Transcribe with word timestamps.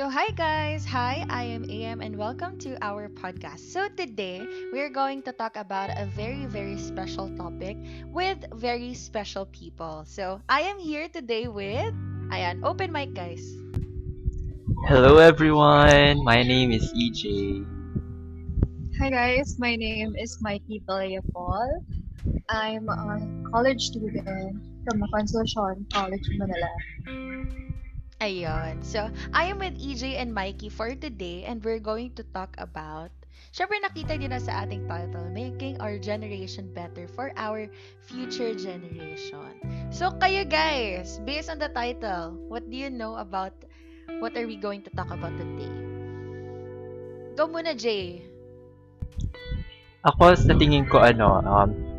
So, 0.00 0.08
hi 0.08 0.32
guys! 0.32 0.88
Hi, 0.88 1.28
I 1.28 1.44
am 1.44 1.68
AM 1.68 2.00
and 2.00 2.16
welcome 2.16 2.56
to 2.64 2.72
our 2.80 3.12
podcast. 3.12 3.68
So, 3.68 3.84
today 3.92 4.40
we're 4.72 4.88
going 4.88 5.20
to 5.28 5.32
talk 5.36 5.60
about 5.60 5.92
a 5.92 6.08
very, 6.08 6.48
very 6.48 6.80
special 6.80 7.28
topic 7.36 7.76
with 8.08 8.40
very 8.56 8.96
special 8.96 9.44
people. 9.52 10.08
So, 10.08 10.40
I 10.48 10.64
am 10.72 10.80
here 10.80 11.04
today 11.12 11.52
with. 11.52 11.92
Ayan, 12.32 12.64
open 12.64 12.88
mic, 12.96 13.12
guys. 13.12 13.44
Hello 14.88 15.20
everyone, 15.20 16.24
my 16.24 16.40
name 16.48 16.72
is 16.72 16.88
EJ. 16.96 17.60
Hi 19.04 19.12
guys, 19.12 19.60
my 19.60 19.76
name 19.76 20.16
is 20.16 20.40
Mikey 20.40 20.80
Balea 20.88 21.20
Paul. 21.36 21.84
I'm 22.48 22.88
a 22.88 23.20
college 23.52 23.92
student 23.92 24.24
from 24.24 25.04
Concepcion 25.12 25.84
College, 25.92 26.24
Manila. 26.40 26.72
Ayun. 28.20 28.84
So, 28.84 29.08
I 29.32 29.48
am 29.48 29.64
with 29.64 29.80
EJ 29.80 30.20
and 30.20 30.36
Mikey 30.36 30.68
for 30.68 30.92
today 30.92 31.48
and 31.48 31.64
we're 31.64 31.80
going 31.80 32.12
to 32.20 32.24
talk 32.36 32.52
about 32.60 33.08
Siyempre 33.50 33.82
nakita 33.82 34.14
niyo 34.14 34.30
na 34.30 34.38
sa 34.38 34.62
ating 34.62 34.86
title, 34.86 35.26
Making 35.34 35.74
Our 35.82 35.98
Generation 35.98 36.70
Better 36.70 37.10
for 37.10 37.34
Our 37.34 37.66
Future 38.06 38.54
Generation. 38.54 39.58
So, 39.90 40.14
kayo 40.22 40.46
guys, 40.46 41.18
based 41.26 41.50
on 41.50 41.58
the 41.58 41.66
title, 41.66 42.38
what 42.46 42.62
do 42.70 42.78
you 42.78 42.94
know 42.94 43.18
about 43.18 43.50
what 44.22 44.38
are 44.38 44.46
we 44.46 44.54
going 44.54 44.86
to 44.86 44.90
talk 44.94 45.10
about 45.10 45.34
today? 45.34 45.72
Go 47.34 47.50
muna, 47.50 47.74
Jay. 47.74 48.22
Ako 50.06 50.38
sa 50.38 50.54
tingin 50.54 50.86
ko 50.86 51.02
ano, 51.02 51.42
um, 51.42 51.89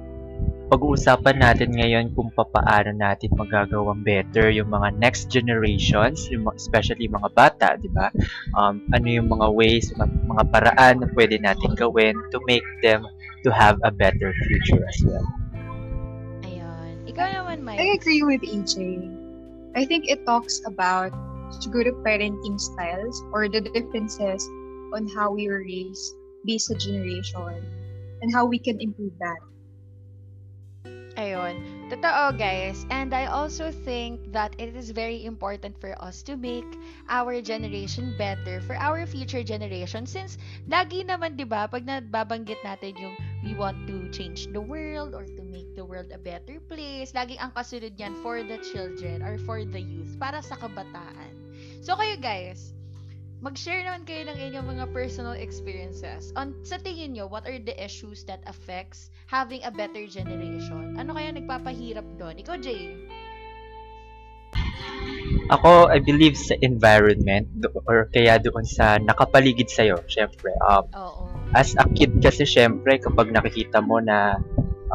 pag-uusapan 0.72 1.36
natin 1.36 1.76
ngayon 1.76 2.16
kung 2.16 2.32
papaano 2.32 2.96
natin 2.96 3.28
magagawang 3.36 4.08
better 4.08 4.48
yung 4.48 4.72
mga 4.72 4.96
next 5.04 5.28
generations, 5.28 6.32
yung, 6.32 6.48
mga- 6.48 6.56
especially 6.64 7.12
mga 7.12 7.28
bata, 7.36 7.76
di 7.76 7.92
ba? 7.92 8.08
Um, 8.56 8.80
ano 8.96 9.04
yung 9.12 9.28
mga 9.28 9.52
ways, 9.52 9.92
mga, 10.00 10.08
mga 10.32 10.44
paraan 10.48 11.04
na 11.04 11.12
pwede 11.12 11.44
natin 11.44 11.76
gawin 11.76 12.16
to 12.32 12.40
make 12.48 12.64
them 12.80 13.04
to 13.44 13.52
have 13.52 13.76
a 13.84 13.92
better 13.92 14.32
future 14.48 14.80
as 14.88 14.98
well. 15.04 15.28
Ayun. 16.48 17.04
Ikaw 17.04 17.28
naman, 17.36 17.68
Mike. 17.68 17.84
I 17.84 17.92
agree 18.00 18.24
with 18.24 18.40
EJ. 18.40 19.04
I 19.76 19.84
think 19.84 20.08
it 20.08 20.24
talks 20.24 20.64
about 20.64 21.12
siguro 21.60 21.92
parenting 22.00 22.56
styles 22.56 23.20
or 23.36 23.52
the 23.52 23.60
differences 23.60 24.40
on 24.96 25.04
how 25.12 25.36
we 25.36 25.52
were 25.52 25.68
raised 25.68 26.16
based 26.48 26.72
sa 26.72 26.80
generation 26.80 27.60
and 28.24 28.32
how 28.32 28.48
we 28.48 28.56
can 28.56 28.80
improve 28.80 29.12
that. 29.20 29.40
Ayun. 31.32 31.88
Totoo, 31.88 32.36
guys. 32.36 32.84
And 32.92 33.16
I 33.16 33.32
also 33.32 33.72
think 33.72 34.20
that 34.36 34.52
it 34.60 34.76
is 34.76 34.92
very 34.92 35.24
important 35.24 35.80
for 35.80 35.96
us 36.04 36.20
to 36.28 36.36
make 36.36 36.68
our 37.08 37.40
generation 37.40 38.12
better 38.20 38.60
for 38.60 38.76
our 38.76 39.08
future 39.08 39.40
generation 39.40 40.04
since 40.04 40.36
lagi 40.68 41.08
naman, 41.08 41.40
'di 41.40 41.48
ba, 41.48 41.72
pag 41.72 41.88
nababanggit 41.88 42.60
natin 42.68 43.00
yung 43.00 43.16
we 43.48 43.56
want 43.56 43.80
to 43.88 44.12
change 44.12 44.52
the 44.52 44.60
world 44.60 45.16
or 45.16 45.24
to 45.24 45.44
make 45.48 45.72
the 45.72 45.88
world 45.88 46.12
a 46.12 46.20
better 46.20 46.60
place, 46.68 47.16
laging 47.16 47.40
ang 47.40 47.56
kasunod 47.56 47.96
niyan 47.96 48.12
for 48.20 48.44
the 48.44 48.60
children 48.60 49.24
or 49.24 49.40
for 49.48 49.64
the 49.64 49.80
youth, 49.80 50.12
para 50.20 50.44
sa 50.44 50.60
kabataan. 50.60 51.32
So 51.80 51.96
kayo 51.96 52.20
guys, 52.20 52.76
mag-share 53.42 53.82
naman 53.82 54.06
kayo 54.06 54.30
ng 54.30 54.38
inyong 54.38 54.68
mga 54.78 54.86
personal 54.94 55.34
experiences. 55.34 56.30
On 56.38 56.54
sa 56.62 56.78
tingin 56.78 57.18
nyo, 57.18 57.26
what 57.26 57.44
are 57.50 57.58
the 57.58 57.74
issues 57.74 58.22
that 58.30 58.46
affects 58.46 59.10
having 59.26 59.66
a 59.66 59.74
better 59.74 60.06
generation? 60.06 60.94
Ano 61.02 61.18
kaya 61.18 61.34
nagpapahirap 61.34 62.06
doon? 62.22 62.38
Ikaw, 62.38 62.56
Jay. 62.62 62.94
Ako, 65.50 65.90
I 65.90 66.00
believe 66.00 66.38
sa 66.38 66.54
environment 66.62 67.50
or 67.90 68.08
kaya 68.14 68.38
doon 68.38 68.64
sa 68.64 69.02
nakapaligid 69.02 69.68
sa'yo, 69.74 70.00
syempre. 70.06 70.54
Um, 70.62 70.86
Oo. 70.94 71.28
as 71.52 71.76
a 71.76 71.84
kid 71.92 72.24
kasi 72.24 72.48
syempre 72.48 72.96
kapag 72.96 73.28
nakikita 73.36 73.84
mo 73.84 74.00
na 74.00 74.40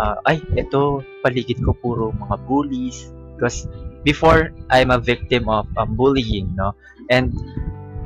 ah, 0.01 0.17
ay 0.25 0.41
ito 0.57 1.05
paligid 1.21 1.61
ko 1.61 1.77
puro 1.77 2.17
mga 2.17 2.37
bullies 2.49 3.13
because 3.37 3.69
before 4.09 4.57
I'm 4.73 4.89
a 4.89 4.97
victim 4.97 5.53
of 5.53 5.69
um, 5.77 5.93
bullying 6.01 6.57
no 6.57 6.73
and 7.13 7.37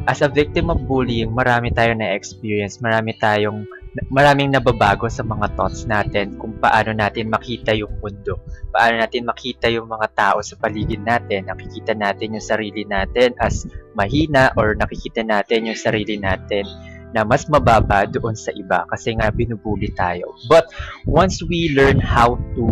as 0.08 0.24
a 0.24 0.28
victim 0.28 0.72
of 0.72 0.80
bullying 0.88 1.32
marami 1.32 1.68
tayo 1.72 1.92
na 1.92 2.16
experience 2.16 2.80
marami 2.80 3.12
tayong 3.20 3.68
maraming 4.08 4.54
nababago 4.54 5.10
sa 5.10 5.26
mga 5.26 5.50
thoughts 5.58 5.84
natin 5.84 6.38
kung 6.38 6.54
paano 6.62 6.94
natin 6.94 7.26
makita 7.26 7.74
yung 7.74 7.90
mundo 7.98 8.38
paano 8.70 9.02
natin 9.02 9.26
makita 9.26 9.66
yung 9.66 9.90
mga 9.90 10.08
tao 10.14 10.38
sa 10.40 10.54
paligid 10.56 11.02
natin 11.02 11.50
nakikita 11.50 11.92
natin 11.92 12.38
yung 12.38 12.46
sarili 12.46 12.86
natin 12.86 13.34
as 13.42 13.66
mahina 13.98 14.54
or 14.54 14.78
nakikita 14.78 15.26
natin 15.26 15.66
yung 15.66 15.78
sarili 15.78 16.16
natin 16.16 16.64
na 17.10 17.26
mas 17.26 17.46
mababa 17.50 18.06
doon 18.06 18.38
sa 18.38 18.54
iba 18.54 18.86
kasi 18.86 19.18
nga 19.18 19.34
binubuli 19.34 19.90
tayo. 19.98 20.34
But 20.46 20.70
once 21.06 21.42
we 21.42 21.74
learn 21.74 21.98
how 21.98 22.38
to 22.54 22.66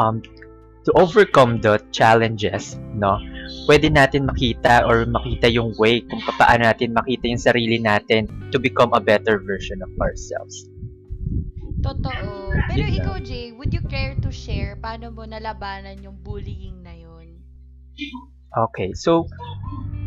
um 0.00 0.24
to 0.88 0.90
overcome 0.96 1.60
the 1.60 1.76
challenges, 1.92 2.80
no? 2.96 3.20
Pwede 3.68 3.92
natin 3.92 4.26
makita 4.26 4.86
or 4.86 5.06
makita 5.06 5.46
yung 5.50 5.74
way 5.78 6.02
kung 6.02 6.22
paano 6.38 6.66
natin 6.66 6.96
makita 6.96 7.24
yung 7.30 7.42
sarili 7.42 7.78
natin 7.78 8.26
to 8.50 8.58
become 8.58 8.90
a 8.96 9.02
better 9.02 9.38
version 9.38 9.78
of 9.82 9.90
ourselves. 10.02 10.66
Totoo. 11.80 12.52
Pero 12.68 12.84
Yun 12.84 12.98
ikaw, 13.00 13.16
Jay, 13.24 13.56
would 13.56 13.72
you 13.72 13.80
care 13.88 14.12
to 14.20 14.28
share 14.28 14.76
paano 14.76 15.08
mo 15.08 15.24
nalabanan 15.24 15.96
yung 16.04 16.20
bullying 16.20 16.84
na 16.84 16.92
yun? 16.92 17.40
Okay, 18.50 18.92
so 18.92 19.30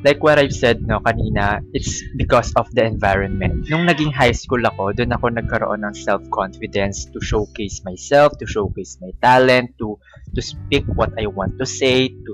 like 0.03 0.21
what 0.21 0.37
I've 0.37 0.53
said 0.53 0.83
no 0.83 0.99
kanina, 0.99 1.63
it's 1.73 2.03
because 2.19 2.51
of 2.59 2.67
the 2.75 2.83
environment. 2.83 3.65
Nung 3.71 3.87
naging 3.87 4.11
high 4.11 4.35
school 4.35 4.59
ako, 4.61 4.91
doon 4.93 5.15
ako 5.15 5.31
nagkaroon 5.31 5.87
ng 5.87 5.95
self-confidence 5.95 7.07
to 7.15 7.23
showcase 7.23 7.81
myself, 7.87 8.35
to 8.37 8.45
showcase 8.45 8.99
my 8.99 9.15
talent, 9.23 9.71
to 9.79 9.95
to 10.35 10.41
speak 10.43 10.83
what 10.99 11.15
I 11.15 11.31
want 11.31 11.55
to 11.57 11.65
say, 11.65 12.11
to 12.11 12.31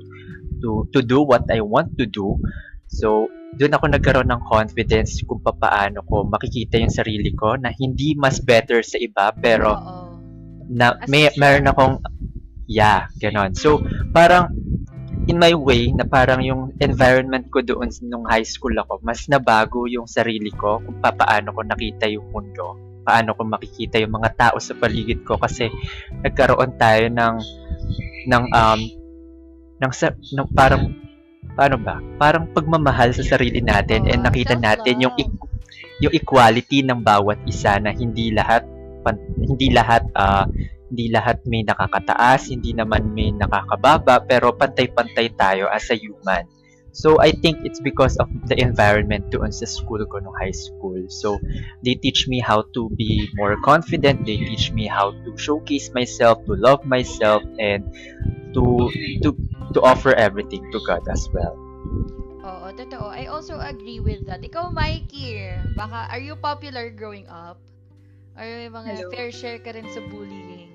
to 0.61 0.87
to 0.91 0.99
do 1.03 1.23
what 1.23 1.47
I 1.49 1.63
want 1.63 1.95
to 1.99 2.05
do. 2.05 2.39
So, 2.89 3.29
doon 3.57 3.73
ako 3.73 3.85
nagkaroon 3.89 4.29
ng 4.29 4.45
confidence 4.45 5.21
kung 5.25 5.41
paano 5.41 6.05
ko 6.05 6.25
makikita 6.25 6.77
yung 6.77 6.93
sarili 6.93 7.33
ko 7.33 7.57
na 7.57 7.73
hindi 7.73 8.13
mas 8.13 8.41
better 8.41 8.85
sa 8.85 8.97
iba 9.01 9.33
pero 9.33 9.73
Oo. 9.73 10.17
na 10.69 10.97
may 11.09 11.29
meron 11.37 11.69
akong 11.69 11.95
yeah, 12.69 13.09
ganon. 13.17 13.57
So, 13.57 13.81
parang 14.13 14.53
in 15.29 15.37
my 15.37 15.53
way 15.53 15.93
na 15.93 16.05
parang 16.05 16.41
yung 16.41 16.73
environment 16.81 17.49
ko 17.53 17.61
doon 17.61 17.89
nung 18.05 18.25
high 18.29 18.45
school 18.45 18.73
ako, 18.73 19.01
mas 19.01 19.25
nabago 19.29 19.85
yung 19.89 20.05
sarili 20.05 20.53
ko 20.53 20.81
kung 20.81 20.97
paano 21.01 21.53
ko 21.53 21.61
nakita 21.65 22.09
yung 22.09 22.29
mundo. 22.33 22.77
Paano 23.05 23.33
ko 23.33 23.45
makikita 23.45 23.97
yung 23.97 24.13
mga 24.13 24.37
tao 24.37 24.57
sa 24.61 24.77
paligid 24.77 25.25
ko 25.25 25.37
kasi 25.37 25.69
nagkaroon 26.21 26.77
tayo 26.77 27.09
ng 27.09 27.35
ng 28.29 28.43
um 28.53 28.98
ng, 29.79 29.91
sa, 29.95 30.11
ng 30.11 30.49
parang 30.51 30.91
paano 31.55 31.75
ba? 31.79 31.99
Parang 32.19 32.47
pagmamahal 32.51 33.15
sa 33.15 33.23
sarili 33.23 33.59
natin 33.63 34.07
and 34.07 34.23
Oo, 34.23 34.27
nakita 34.27 34.55
natin 34.55 35.03
yung 35.03 35.15
equ- 35.15 35.51
yung 35.99 36.13
equality 36.15 36.83
ng 36.83 37.03
bawat 37.03 37.39
isa 37.43 37.75
na 37.79 37.91
hindi 37.91 38.31
lahat 38.31 38.63
pan- 39.03 39.35
hindi 39.39 39.71
lahat 39.71 40.07
ah, 40.15 40.47
hindi 40.89 41.13
lahat 41.13 41.45
may 41.45 41.61
nakakataas, 41.61 42.49
hindi 42.49 42.73
naman 42.73 43.13
may 43.13 43.29
nakakababa, 43.29 44.25
pero 44.25 44.49
pantay-pantay 44.57 45.37
tayo 45.37 45.69
as 45.69 45.85
a 45.93 45.95
human. 45.95 46.49
So, 46.89 47.21
I 47.21 47.29
think 47.29 47.61
it's 47.61 47.77
because 47.77 48.17
of 48.17 48.25
the 48.49 48.57
environment 48.57 49.29
doon 49.29 49.53
sa 49.53 49.69
school 49.69 50.01
ko 50.09 50.17
nung 50.17 50.33
high 50.33 50.55
school. 50.55 50.97
So, 51.13 51.37
they 51.85 51.93
teach 51.93 52.25
me 52.25 52.41
how 52.41 52.65
to 52.73 52.89
be 52.97 53.29
more 53.37 53.53
confident, 53.61 54.25
they 54.25 54.41
teach 54.41 54.73
me 54.73 54.89
how 54.89 55.13
to 55.13 55.29
showcase 55.37 55.93
myself, 55.93 56.41
to 56.49 56.57
love 56.57 56.81
myself, 56.89 57.45
and 57.61 57.85
to 58.57 58.89
to 59.21 59.37
to 59.73 59.81
offer 59.81 60.13
everything 60.13 60.65
to 60.71 60.79
God 60.85 61.05
as 61.07 61.27
well. 61.33 61.55
Oo, 62.45 62.71
totoo. 62.73 63.05
I 63.11 63.27
also 63.27 63.59
agree 63.59 63.99
with 63.99 64.25
that. 64.25 64.41
Ikaw, 64.41 64.71
Mikey, 64.71 65.51
baka, 65.75 66.07
are 66.09 66.23
you 66.23 66.35
popular 66.39 66.89
growing 66.89 67.27
up? 67.27 67.59
Or 68.39 68.47
may 68.47 68.71
mga 68.71 68.89
Hello. 68.95 69.11
fair 69.11 69.29
share 69.29 69.59
ka 69.59 69.75
rin 69.75 69.85
sa 69.91 69.99
bullying? 70.07 70.71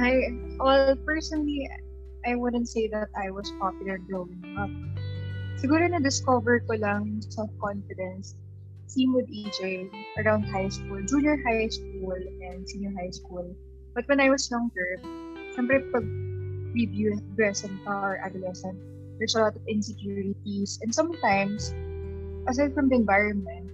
I, 0.00 0.32
well, 0.56 0.96
personally, 1.04 1.68
I 2.24 2.34
wouldn't 2.34 2.68
say 2.68 2.88
that 2.90 3.12
I 3.14 3.30
was 3.30 3.50
popular 3.60 4.00
growing 4.08 4.40
up. 4.56 4.72
Siguro 5.58 5.90
na-discover 5.90 6.62
ko 6.70 6.78
lang 6.78 7.20
self-confidence 7.34 8.38
same 8.88 9.12
with 9.12 9.28
EJ 9.28 9.90
around 10.24 10.48
high 10.48 10.68
school, 10.68 11.02
junior 11.04 11.36
high 11.44 11.68
school 11.68 12.16
and 12.16 12.64
senior 12.64 12.92
high 12.96 13.12
school. 13.12 13.44
But 13.94 14.08
when 14.08 14.20
I 14.20 14.30
was 14.32 14.48
younger, 14.48 14.96
siyempre 15.52 15.84
pag 15.92 16.06
adolescent 16.76 17.76
ka 17.84 17.92
or 17.92 18.16
adolescent, 18.20 18.76
there's 19.18 19.34
a 19.34 19.40
lot 19.40 19.56
of 19.56 19.62
insecurities. 19.66 20.78
And 20.82 20.94
sometimes, 20.94 21.74
aside 22.46 22.74
from 22.74 22.88
the 22.88 22.96
environment, 22.96 23.70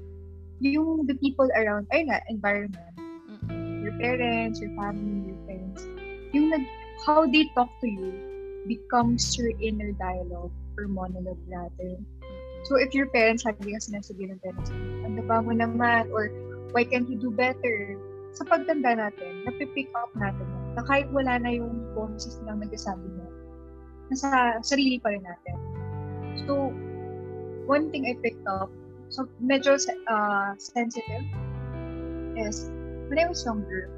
yung 0.60 1.06
the 1.06 1.14
people 1.20 1.48
around, 1.54 1.86
ay 1.92 2.04
na, 2.08 2.20
environment, 2.28 2.94
your 3.84 3.92
parents, 4.00 4.60
your 4.60 4.72
family, 4.78 5.32
your 5.32 5.40
friends, 5.44 5.84
yung 6.32 6.48
nag, 6.50 6.64
how 7.04 7.26
they 7.28 7.44
talk 7.52 7.68
to 7.82 7.88
you 7.88 8.12
becomes 8.66 9.36
your 9.36 9.52
inner 9.60 9.92
dialogue 10.00 10.54
or 10.78 10.88
monologue 10.88 11.40
rather. 11.46 12.00
So 12.64 12.80
if 12.80 12.96
your 12.96 13.12
parents 13.12 13.44
lagi 13.44 13.76
ka 13.76 13.80
sinasabi 13.82 14.32
ng 14.32 14.40
parents, 14.40 14.72
ang 15.04 15.20
ba 15.28 15.44
mo 15.44 15.52
naman, 15.52 16.08
or 16.08 16.32
why 16.72 16.88
can't 16.88 17.04
you 17.12 17.20
do 17.20 17.28
better? 17.28 18.00
Sa 18.32 18.48
pagtanda 18.48 18.96
natin, 18.96 19.44
napipick 19.44 19.92
up 19.92 20.10
natin 20.16 20.63
na 20.74 20.82
kahit 20.82 21.06
wala 21.14 21.38
na 21.38 21.50
yung 21.54 21.72
boses 21.94 22.38
nilang 22.42 22.62
nagsasabi 22.62 23.06
mo, 23.14 23.26
nasa 24.10 24.58
sarili 24.60 24.98
pa 24.98 25.14
rin 25.14 25.22
natin. 25.22 25.56
So, 26.44 26.74
one 27.70 27.88
thing 27.94 28.10
I 28.10 28.18
picked 28.20 28.44
up, 28.46 28.68
so 29.08 29.30
medyo 29.38 29.78
uh, 30.10 30.50
sensitive, 30.58 31.24
is 32.34 32.68
when 33.08 33.18
I 33.22 33.30
was 33.30 33.46
younger, 33.46 33.88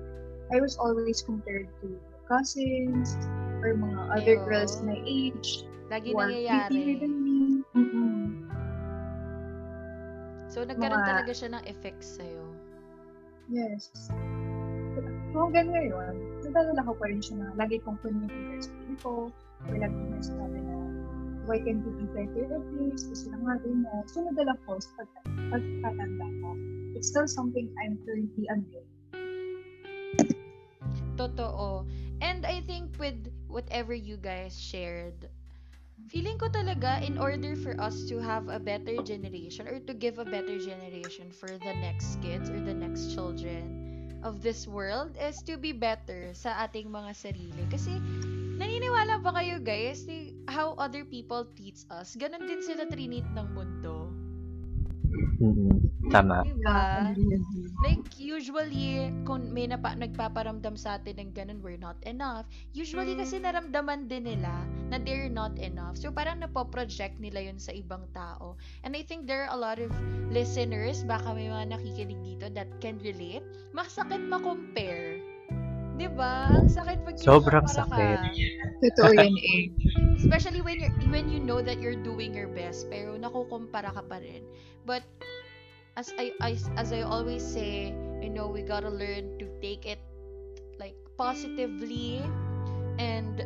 I 0.52 0.60
was 0.60 0.76
always 0.76 1.24
compared 1.24 1.66
to 1.82 1.96
cousins 2.28 3.16
or 3.64 3.74
mga 3.74 4.00
other 4.12 4.36
Ew. 4.38 4.46
girls 4.46 4.78
my 4.84 5.00
age 5.02 5.64
Lagi 5.86 6.12
who 6.12 6.18
nangyayari. 6.18 6.98
than 6.98 7.14
me. 7.22 7.38
Mm-mm. 7.72 8.26
So, 10.50 10.66
nagkaroon 10.66 11.02
Mga- 11.02 11.10
talaga 11.10 11.32
siya 11.32 11.48
ng 11.54 11.62
effects 11.70 12.18
sa'yo. 12.18 12.44
Yes. 13.46 13.94
So, 13.94 15.38
hanggang 15.38 15.70
ngayon, 15.70 16.14
nadalala 16.46 16.80
ko 16.86 16.92
pa 16.94 17.04
rin 17.10 17.20
siya 17.20 17.34
na 17.42 17.46
lagi 17.58 17.82
kong 17.82 17.98
pinipigil 18.00 18.62
sa 18.62 18.70
sarili 18.70 18.96
ko. 19.02 19.12
Or 19.66 19.74
lagi 19.74 19.98
kong 19.98 20.22
sabi 20.22 20.58
na, 20.62 20.76
why 21.46 21.58
can't 21.62 21.82
you 21.82 21.92
be 21.94 22.06
better 22.14 22.44
at 22.58 22.64
this? 22.78 23.06
Kasi 23.10 23.24
lang 23.34 23.42
nga 23.42 23.54
ganyan. 23.62 24.02
So, 24.06 24.22
nadala 24.22 24.54
ko 24.66 24.78
sa 24.78 25.02
pag- 25.02 25.36
pagkatanda 25.50 26.26
ko. 26.42 26.48
It's 26.94 27.10
still 27.10 27.28
something 27.28 27.66
I'm 27.82 27.98
currently 28.06 28.46
undoing. 28.48 28.90
Totoo. 31.16 31.84
And 32.20 32.44
I 32.44 32.60
think 32.64 32.96
with 32.98 33.28
whatever 33.48 33.92
you 33.92 34.16
guys 34.16 34.56
shared, 34.56 35.28
feeling 36.08 36.36
ko 36.36 36.48
talaga 36.48 37.00
in 37.04 37.16
order 37.16 37.56
for 37.56 37.76
us 37.80 38.04
to 38.08 38.20
have 38.20 38.48
a 38.48 38.60
better 38.60 39.00
generation 39.04 39.68
or 39.68 39.80
to 39.84 39.92
give 39.92 40.20
a 40.20 40.24
better 40.24 40.56
generation 40.60 41.32
for 41.32 41.48
the 41.48 41.74
next 41.80 42.20
kids 42.20 42.48
or 42.48 42.60
the 42.60 42.72
next 42.72 43.12
children 43.12 43.85
of 44.26 44.42
this 44.42 44.66
world 44.66 45.14
is 45.14 45.38
to 45.46 45.54
be 45.54 45.70
better 45.70 46.34
sa 46.34 46.66
ating 46.66 46.90
mga 46.90 47.14
sarili. 47.14 47.62
Kasi 47.70 47.94
naniniwala 48.58 49.22
ba 49.22 49.30
kayo 49.38 49.62
guys 49.62 50.02
how 50.50 50.74
other 50.82 51.06
people 51.06 51.46
teach 51.54 51.86
us? 51.94 52.18
Ganon 52.18 52.50
din 52.50 52.58
sila 52.58 52.90
trinit 52.90 53.24
ng 53.30 53.48
mundo. 53.54 53.75
Mm-mm. 55.36 55.76
Tama. 56.08 56.40
Diba? 56.48 57.12
Agree. 57.12 57.36
Like, 57.84 58.04
usually, 58.16 59.12
kung 59.28 59.52
may 59.52 59.68
napa, 59.68 59.92
nagpaparamdam 59.92 60.80
sa 60.80 60.96
atin 60.96 61.20
ng 61.20 61.30
ganun, 61.36 61.60
we're 61.60 61.76
not 61.76 62.00
enough. 62.08 62.48
Usually, 62.72 63.12
kasi 63.12 63.36
naramdaman 63.36 64.08
din 64.08 64.24
nila 64.24 64.64
na 64.88 64.96
they're 64.96 65.28
not 65.28 65.60
enough. 65.60 66.00
So, 66.00 66.08
parang 66.08 66.40
napoproject 66.40 67.20
nila 67.20 67.52
yun 67.52 67.60
sa 67.60 67.76
ibang 67.76 68.08
tao. 68.16 68.56
And 68.80 68.96
I 68.96 69.04
think 69.04 69.28
there 69.28 69.44
are 69.44 69.52
a 69.52 69.60
lot 69.60 69.76
of 69.76 69.92
listeners, 70.32 71.04
baka 71.04 71.36
may 71.36 71.52
mga 71.52 71.76
nakikinig 71.76 72.20
dito 72.24 72.48
that 72.56 72.72
can 72.80 72.96
relate. 73.04 73.44
Masakit 73.76 74.24
ma-compare. 74.24 75.20
'Di 75.96 76.08
ba? 76.12 76.52
Ang 76.52 76.68
sakit 76.68 76.98
pag 77.08 77.16
Sobrang 77.16 77.64
ka. 77.64 77.72
sakit. 77.84 78.18
Totoo 78.84 79.10
yan 79.16 79.32
eh. 79.32 79.62
Especially 80.20 80.60
when 80.60 80.76
you're, 80.76 80.92
when 81.08 81.32
you 81.32 81.40
know 81.40 81.64
that 81.64 81.80
you're 81.80 81.96
doing 81.96 82.36
your 82.36 82.48
best, 82.52 82.88
pero 82.92 83.16
nakukumpara 83.16 83.92
ka 83.92 84.04
pa 84.04 84.20
rin. 84.20 84.44
But 84.84 85.02
as 85.96 86.12
I, 86.20 86.36
I 86.44 86.60
as 86.76 86.92
I 86.92 87.00
always 87.02 87.40
say, 87.40 87.96
you 88.20 88.28
know, 88.28 88.48
we 88.48 88.60
gotta 88.60 88.92
learn 88.92 89.40
to 89.40 89.48
take 89.64 89.88
it 89.88 90.00
like 90.76 90.96
positively 91.16 92.20
and 93.00 93.40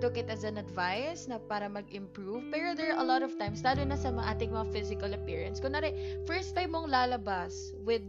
took 0.00 0.16
it 0.16 0.30
as 0.30 0.44
an 0.44 0.60
advice 0.60 1.26
na 1.26 1.40
para 1.40 1.66
mag-improve. 1.66 2.44
Pero 2.52 2.76
there 2.76 2.94
are 2.94 3.00
a 3.00 3.06
lot 3.08 3.24
of 3.24 3.34
times, 3.40 3.64
lalo 3.64 3.82
na 3.82 3.96
sa 3.96 4.12
mga 4.12 4.36
ating 4.36 4.50
mga 4.52 4.66
physical 4.70 5.10
appearance. 5.16 5.58
Kunwari, 5.58 5.96
first 6.28 6.54
time 6.54 6.76
mong 6.76 6.92
lalabas 6.92 7.72
with 7.82 8.04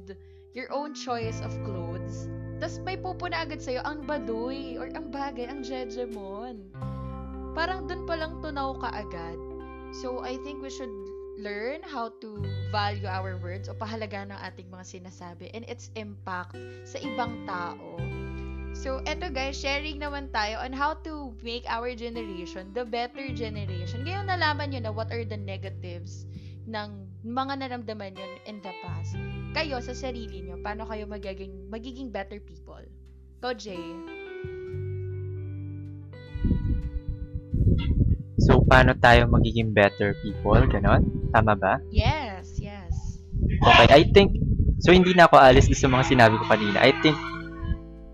your 0.53 0.69
own 0.75 0.93
choice 0.93 1.39
of 1.41 1.55
clothes, 1.65 2.29
tas 2.59 2.77
may 2.83 3.00
pupuna 3.00 3.47
agad 3.47 3.63
sa'yo, 3.63 3.79
ang 3.88 4.03
baduy, 4.03 4.75
or 4.75 4.91
ang 4.91 5.07
bagay, 5.09 5.47
ang 5.47 5.63
jejemon. 5.63 6.67
Parang 7.56 7.88
dun 7.88 8.03
pa 8.03 8.19
lang 8.19 8.44
tunaw 8.44 8.75
ka 8.77 8.91
agad. 8.91 9.39
So, 9.95 10.21
I 10.21 10.38
think 10.45 10.61
we 10.61 10.69
should 10.69 10.91
learn 11.39 11.81
how 11.81 12.11
to 12.19 12.44
value 12.69 13.07
our 13.07 13.39
words 13.39 13.71
o 13.71 13.73
pahalaga 13.73 14.27
ng 14.27 14.39
ating 14.44 14.67
mga 14.67 14.85
sinasabi 14.85 15.47
and 15.56 15.63
its 15.71 15.88
impact 15.95 16.59
sa 16.83 17.00
ibang 17.00 17.47
tao. 17.47 17.95
So, 18.75 19.01
eto 19.07 19.33
guys, 19.33 19.57
sharing 19.57 19.97
naman 19.97 20.29
tayo 20.29 20.62
on 20.62 20.75
how 20.75 21.00
to 21.07 21.33
make 21.41 21.65
our 21.65 21.95
generation 21.97 22.69
the 22.75 22.85
better 22.85 23.31
generation. 23.33 24.05
Ngayon 24.05 24.29
nalaman 24.29 24.75
nyo 24.75 24.79
na 24.85 24.91
what 24.94 25.09
are 25.09 25.25
the 25.25 25.39
negatives 25.39 26.29
ng 26.69 26.89
mga 27.25 27.54
naramdaman 27.66 28.13
nyo 28.13 28.27
in 28.45 28.62
the 28.62 28.74
past. 28.86 29.18
Kayo 29.57 29.81
sa 29.81 29.98
sarili 29.98 30.45
nyo, 30.45 30.62
paano 30.62 30.86
kayo 30.86 31.10
magiging, 31.10 31.66
magiging 31.68 32.13
better 32.13 32.38
people? 32.38 32.86
Go, 33.42 33.51
Jay. 33.57 33.81
So, 38.45 38.62
paano 38.69 38.94
tayo 39.01 39.25
magiging 39.25 39.74
better 39.74 40.13
people? 40.21 40.62
Ganon? 40.69 41.33
Tama 41.33 41.57
ba? 41.57 41.81
Yes, 41.89 42.62
yes. 42.62 43.19
Okay, 43.65 43.88
I 43.89 44.06
think, 44.13 44.38
so 44.77 44.94
hindi 44.94 45.18
na 45.18 45.25
ako 45.25 45.42
alis 45.42 45.68
sa 45.74 45.89
mga 45.89 46.06
sinabi 46.06 46.38
ko 46.38 46.45
kanina. 46.45 46.77
I 46.80 46.94
think, 47.01 47.18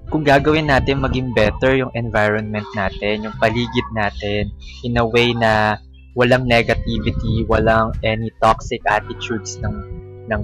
kung 0.08 0.24
gagawin 0.24 0.72
natin 0.72 1.04
maging 1.04 1.36
better 1.36 1.76
yung 1.76 1.92
environment 1.98 2.66
natin, 2.78 3.28
yung 3.28 3.36
paligid 3.36 3.88
natin, 3.92 4.48
in 4.88 4.96
a 4.96 5.06
way 5.06 5.36
na 5.36 5.82
walang 6.16 6.48
negativity, 6.48 7.44
walang 7.46 7.92
any 8.02 8.32
toxic 8.40 8.82
attitudes 8.88 9.60
ng 9.60 9.76
ng 10.32 10.42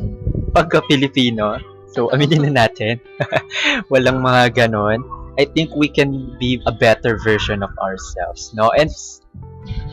pagka-Pilipino. 0.54 1.58
So, 1.92 2.12
aminin 2.12 2.48
na 2.48 2.68
natin. 2.68 3.00
walang 3.92 4.24
mga 4.24 4.54
ganon. 4.56 5.04
I 5.40 5.48
think 5.48 5.74
we 5.74 5.88
can 5.88 6.36
be 6.38 6.60
a 6.68 6.76
better 6.76 7.18
version 7.18 7.64
of 7.64 7.72
ourselves, 7.80 8.52
no? 8.54 8.70
And 8.76 8.92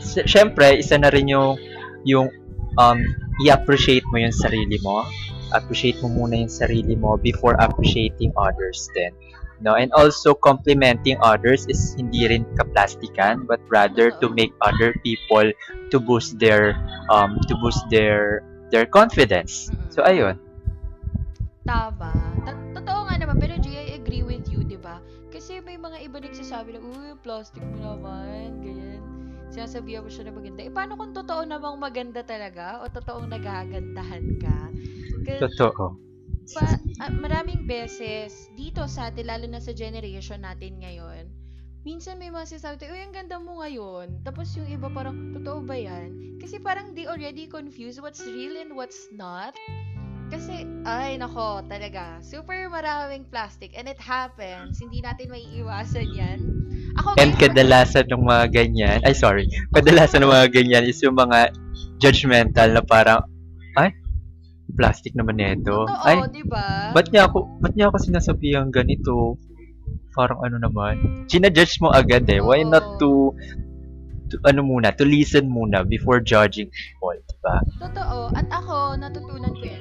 syempre, 0.03 0.79
isa 0.79 0.99
na 0.99 1.09
rin 1.09 1.31
yung 1.31 1.55
yung 2.03 2.27
um, 2.75 2.99
i-appreciate 3.43 4.03
mo 4.11 4.19
yung 4.19 4.35
sarili 4.35 4.77
mo. 4.83 5.07
Appreciate 5.55 5.97
mo 6.03 6.11
muna 6.11 6.37
yung 6.37 6.51
sarili 6.51 6.93
mo 6.93 7.17
before 7.17 7.57
appreciating 7.57 8.35
others 8.37 8.91
then. 8.93 9.15
No? 9.59 9.75
And 9.75 9.91
also, 9.91 10.33
complimenting 10.33 11.19
others 11.19 11.67
is 11.67 11.95
hindi 11.99 12.27
rin 12.27 12.47
kaplastikan, 12.55 13.43
but 13.43 13.59
rather 13.67 14.11
to 14.23 14.31
make 14.31 14.55
other 14.63 14.95
people 15.03 15.51
to 15.91 15.97
boost 15.99 16.39
their 16.39 16.79
um, 17.11 17.39
to 17.51 17.53
boost 17.59 17.83
their 17.91 18.43
their 18.71 18.87
confidence. 18.87 19.67
Mm-mm. 19.67 19.91
So, 19.91 20.05
ayun. 20.07 20.39
Tama. 21.67 22.13
Ta- 22.47 22.57
totoo 22.81 22.99
nga 23.05 23.15
naman, 23.19 23.35
pero 23.37 23.59
Jay, 23.61 23.93
I 23.93 23.99
agree 23.99 24.23
with 24.25 24.47
you, 24.49 24.63
di 24.65 24.79
ba? 24.79 25.03
Kasi 25.29 25.61
may 25.61 25.77
mga 25.77 26.01
iba 26.01 26.17
nagsasabi 26.17 26.77
na, 26.77 26.81
uy, 26.81 27.13
plastic 27.21 27.61
mo 27.61 27.77
naman, 27.77 28.63
ganyan. 28.63 29.01
Sinasabihan 29.53 30.01
mo 30.05 30.09
siya 30.09 30.29
na 30.29 30.33
maganda. 30.33 30.61
Eh, 30.65 30.73
paano 30.73 30.97
kung 30.97 31.13
totoo 31.13 31.41
namang 31.45 31.77
maganda 31.77 32.21
talaga? 32.25 32.81
O 32.81 32.89
totoong 32.89 33.29
nagagandahan 33.29 34.25
ka? 34.41 34.57
Kasi, 35.25 35.41
Totoo. 35.45 36.08
Pa, 36.53 36.77
ah, 37.01 37.11
maraming 37.13 37.65
beses, 37.69 38.49
dito 38.57 38.85
sa 38.89 39.09
atin, 39.09 39.29
lalo 39.29 39.45
na 39.45 39.61
sa 39.61 39.73
generation 39.73 40.41
natin 40.41 40.81
ngayon, 40.81 41.29
minsan 41.87 42.19
may 42.19 42.29
mga 42.29 42.55
sinasabi 42.55 42.75
tayo, 42.79 42.91
uy, 42.93 43.01
ang 43.03 43.15
ganda 43.15 43.37
mo 43.39 43.61
ngayon. 43.63 44.21
Tapos 44.25 44.51
yung 44.57 44.67
iba 44.67 44.91
parang, 44.91 45.31
totoo 45.35 45.63
ba 45.63 45.77
yan? 45.77 46.39
Kasi 46.39 46.59
parang 46.59 46.95
they 46.95 47.07
already 47.07 47.45
confused 47.47 47.99
what's 47.99 48.23
real 48.23 48.55
and 48.59 48.73
what's 48.73 49.09
not. 49.15 49.55
Kasi, 50.29 50.61
ay, 50.85 51.17
nako, 51.17 51.65
talaga, 51.65 52.21
super 52.21 52.69
maraming 52.69 53.25
plastic 53.33 53.73
and 53.73 53.89
it 53.89 53.97
happens. 53.97 54.77
Hindi 54.77 55.01
natin 55.01 55.33
may 55.33 55.41
iwasan 55.57 56.05
yan. 56.13 56.39
Ako, 57.01 57.17
And 57.17 57.33
kadalasan 57.41 58.13
ng 58.13 58.29
mga 58.29 58.45
ganyan, 58.53 58.99
ay 59.01 59.17
sorry, 59.17 59.49
kadalasan 59.73 60.21
ng 60.21 60.29
mga 60.29 60.47
ganyan 60.53 60.85
is 60.85 61.01
yung 61.01 61.17
mga 61.17 61.49
judgmental 61.97 62.69
na 62.69 62.85
parang, 62.85 63.25
ay, 63.73 63.89
plastic 64.75 65.13
naman 65.17 65.39
nito. 65.39 65.85
Totoo, 65.85 66.05
Ay, 66.05 66.17
di 66.29 66.43
ba? 66.45 66.93
ba't 66.93 67.09
niya 67.09 67.29
ako, 67.29 67.61
ba't 67.61 67.73
niya 67.73 67.89
ako 67.89 67.97
sinasabihang 68.01 68.69
ganito? 68.69 69.37
Parang 70.13 70.41
ano 70.43 70.57
naman, 70.59 71.25
ginajudge 71.29 71.79
mo 71.79 71.93
agad 71.93 72.27
eh. 72.29 72.41
Why 72.41 72.65
Oo. 72.65 72.69
not 72.69 72.85
to, 72.99 73.33
to, 74.29 74.35
ano 74.45 74.61
muna, 74.65 74.93
to 74.93 75.05
listen 75.05 75.47
muna 75.47 75.85
before 75.85 76.19
judging 76.19 76.69
people, 76.69 77.15
diba? 77.15 77.55
Totoo. 77.79 78.33
At 78.35 78.47
ako, 78.51 78.99
natutunan 78.99 79.53
ko 79.55 79.63
yan. 79.63 79.78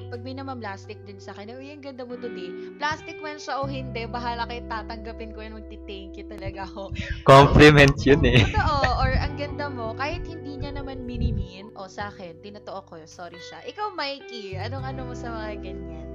Namam-plastic 0.49 0.97
din 1.05 1.21
sa 1.21 1.37
akin, 1.37 1.61
uy, 1.61 1.77
ang 1.77 1.85
ganda 1.85 2.09
mo 2.09 2.17
today. 2.17 2.49
Plastic 2.81 3.21
man 3.21 3.37
siya 3.37 3.61
o 3.61 3.69
hindi, 3.69 4.09
bahala 4.09 4.49
kayo 4.49 4.65
tatanggapin 4.65 5.37
ko 5.37 5.45
yan. 5.45 5.53
Magti-thank 5.61 6.17
you 6.17 6.25
talaga 6.25 6.65
ako. 6.65 6.89
Compliment 7.29 7.93
yun 8.01 8.25
eh. 8.25 8.49
Totoo. 8.49 8.97
Or 8.97 9.13
ang 9.13 9.37
ganda 9.37 9.69
mo, 9.69 9.93
kahit 9.93 10.25
hindi 10.25 10.57
niya 10.57 10.73
naman 10.73 11.05
minimin, 11.05 11.69
o 11.77 11.85
sa 11.85 12.09
akin, 12.09 12.41
tinotoo 12.41 12.81
ko, 12.89 12.97
sorry 13.05 13.37
siya. 13.37 13.61
Ikaw, 13.69 13.93
Mikey, 13.93 14.57
anong 14.57 14.89
ano 14.89 15.13
mo 15.13 15.15
sa 15.15 15.37
mga 15.37 15.69
ganyan? 15.69 16.09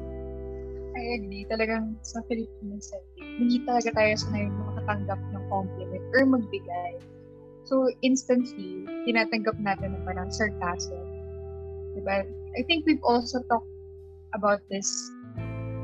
I 0.97 1.21
agree. 1.21 1.45
Talagang 1.45 1.93
sa 2.01 2.25
Filipino 2.25 2.81
setting, 2.81 3.37
hindi 3.37 3.61
talaga 3.69 3.93
tayo 3.93 4.17
sanay 4.17 4.49
makatanggap 4.49 5.21
ng 5.29 5.43
compliment 5.45 6.05
or 6.17 6.25
magbigay. 6.25 6.97
So, 7.69 7.85
instantly, 8.01 8.81
tinatanggap 9.05 9.61
natin 9.61 9.93
na 9.93 10.01
parang 10.09 10.33
sarcasm. 10.33 11.05
Diba? 11.93 12.25
I 12.57 12.61
think 12.65 12.89
we've 12.89 13.05
also 13.05 13.45
talked 13.45 13.69
about 14.33 14.61
this 14.69 14.89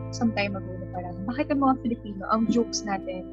some 0.09 0.33
time 0.33 0.57
ago 0.57 0.69
na 0.69 0.87
parang, 0.93 1.15
bakit 1.29 1.47
ang 1.53 1.61
mga 1.61 1.75
Filipino, 1.85 2.25
ang 2.33 2.49
jokes 2.49 2.81
natin, 2.81 3.25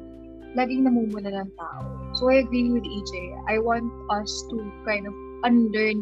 laging 0.53 0.85
namumuna 0.85 1.33
ng 1.33 1.49
tao. 1.57 1.81
So 2.17 2.29
I 2.29 2.45
agree 2.45 2.69
with 2.69 2.85
EJ. 2.85 3.13
I 3.49 3.57
want 3.61 3.89
us 4.13 4.29
to 4.53 4.57
kind 4.85 5.09
of 5.09 5.13
unlearn 5.45 5.99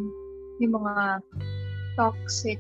yung 0.60 0.76
mga 0.76 1.24
toxic 1.96 2.60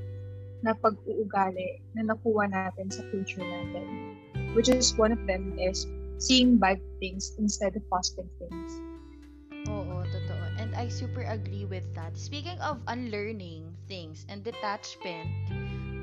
na 0.63 0.73
pag-uugali 0.79 1.83
na 1.93 2.09
nakuha 2.09 2.49
natin 2.49 2.87
sa 2.89 3.03
culture 3.11 3.43
natin. 3.43 4.17
Which 4.55 4.71
is 4.71 4.95
one 4.95 5.11
of 5.11 5.19
them 5.27 5.55
is 5.59 5.85
seeing 6.17 6.55
bad 6.55 6.79
things 7.03 7.35
instead 7.37 7.75
of 7.75 7.83
positive 7.91 8.27
things. 8.39 8.71
Oo, 9.67 10.03
totoo. 10.07 10.45
And 10.57 10.71
I 10.73 10.87
super 10.87 11.27
agree 11.27 11.67
with 11.67 11.85
that. 11.93 12.15
Speaking 12.15 12.57
of 12.63 12.79
unlearning 12.87 13.75
things 13.91 14.23
and 14.31 14.41
detachment, 14.41 15.27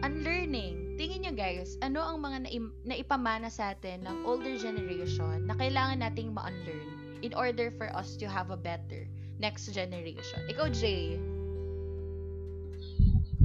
unlearning, 0.02 0.98
tingin 0.98 1.22
nyo 1.24 1.32
guys, 1.32 1.78
ano 1.80 2.02
ang 2.02 2.18
mga 2.20 2.50
naim- 2.50 2.74
naipamana 2.82 3.48
sa 3.48 3.72
atin 3.72 4.02
ng 4.02 4.26
older 4.26 4.58
generation 4.58 5.46
na 5.46 5.54
kailangan 5.54 6.02
nating 6.02 6.34
ma-unlearn 6.34 7.22
in 7.22 7.32
order 7.38 7.70
for 7.78 7.86
us 7.94 8.18
to 8.18 8.26
have 8.26 8.50
a 8.50 8.58
better 8.58 9.06
next 9.38 9.70
generation? 9.70 10.42
Ikaw, 10.50 10.74
Jay. 10.74 11.16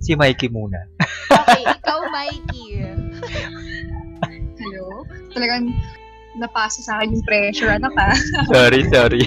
Si 0.02 0.14
Mikey 0.18 0.50
muna. 0.50 0.82
Okay, 1.30 1.64
ikaw, 1.78 2.10
Mikey. 2.10 2.82
Hello? 4.58 5.06
Talagang 5.34 5.70
napasa 6.42 6.82
sa 6.82 7.02
akin 7.02 7.18
yung 7.18 7.26
pressure. 7.26 7.70
Ano 7.70 7.94
ka? 7.94 8.18
sorry, 8.54 8.82
sorry. 8.90 9.26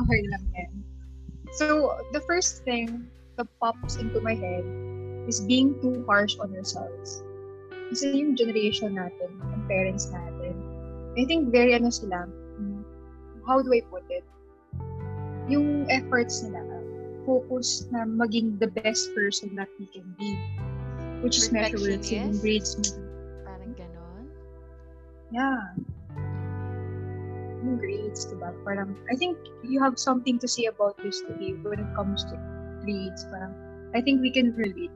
okay 0.00 0.20
lang 0.32 0.44
yan. 0.56 0.72
So, 1.56 1.92
the 2.16 2.24
first 2.24 2.64
thing 2.64 3.08
that 3.36 3.48
pops 3.60 3.96
into 4.00 4.20
my 4.20 4.36
head 4.36 4.64
is 5.28 5.44
being 5.44 5.76
too 5.84 6.02
harsh 6.08 6.34
on 6.40 6.50
ourselves. 6.56 7.22
Kasi 7.92 8.10
yung 8.16 8.34
generation 8.34 8.96
natin, 8.96 9.28
yung 9.36 9.64
parents 9.68 10.08
natin, 10.08 10.56
I 11.14 11.28
think 11.28 11.52
very 11.52 11.76
ano 11.76 11.92
sila, 11.92 12.24
how 13.48 13.64
do 13.64 13.72
I 13.72 13.80
put 13.88 14.04
it? 14.12 14.24
Yung 15.48 15.88
efforts 15.88 16.44
nila, 16.44 16.60
focus 17.24 17.88
na 17.88 18.04
maging 18.04 18.60
the 18.60 18.68
best 18.68 19.08
person 19.16 19.56
that 19.56 19.72
we 19.80 19.88
can 19.88 20.04
be. 20.20 20.36
Which 21.24 21.40
is 21.40 21.48
yung 21.48 21.64
Perfectionist? 21.64 22.44
grades. 22.44 22.72
Parang 23.48 23.72
ganon. 23.72 24.24
Yeah. 25.32 25.72
Yung 27.64 27.80
grades, 27.80 28.28
diba? 28.28 28.52
Parang, 28.62 28.92
I 29.08 29.16
think 29.16 29.40
you 29.64 29.80
have 29.80 29.96
something 29.96 30.36
to 30.38 30.46
say 30.46 30.68
about 30.68 31.00
this 31.00 31.24
today 31.24 31.56
when 31.64 31.80
it 31.80 31.90
comes 31.96 32.28
to 32.28 32.36
grades. 32.84 33.24
Parang, 33.32 33.56
I 33.96 34.04
think 34.04 34.20
we 34.20 34.30
can 34.30 34.52
relate. 34.52 34.92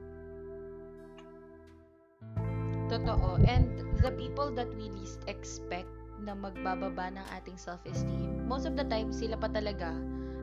Totoo. 2.93 3.41
And 3.49 3.73
the 4.05 4.13
people 4.13 4.53
that 4.53 4.69
we 4.77 4.93
least 4.93 5.25
expect 5.25 5.89
na 6.21 6.37
magbababa 6.37 7.17
ng 7.17 7.25
ating 7.41 7.57
self-esteem, 7.57 8.45
most 8.45 8.69
of 8.69 8.77
the 8.77 8.85
time, 8.85 9.09
sila 9.17 9.41
pa 9.41 9.49
talaga 9.49 9.97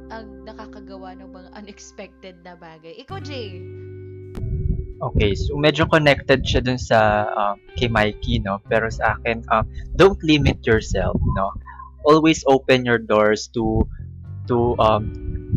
ang 0.09 0.49
nakakagawa 0.49 1.13
ng 1.13 1.29
mga 1.29 1.49
unexpected 1.53 2.41
na 2.41 2.57
bagay. 2.57 2.97
Ikaw, 3.05 3.21
Jay. 3.21 3.61
Okay, 4.99 5.31
so 5.37 5.55
medyo 5.61 5.85
connected 5.85 6.41
siya 6.41 6.65
dun 6.65 6.81
sa 6.81 7.29
uh, 7.29 7.55
kay 7.77 7.85
Mikey, 7.85 8.41
no? 8.41 8.57
Pero 8.65 8.89
sa 8.89 9.15
akin, 9.15 9.45
uh, 9.53 9.61
don't 9.93 10.19
limit 10.25 10.59
yourself, 10.65 11.15
no? 11.37 11.53
Always 12.03 12.41
open 12.49 12.81
your 12.81 12.97
doors 12.97 13.45
to 13.53 13.85
to 14.49 14.73
um 14.81 15.13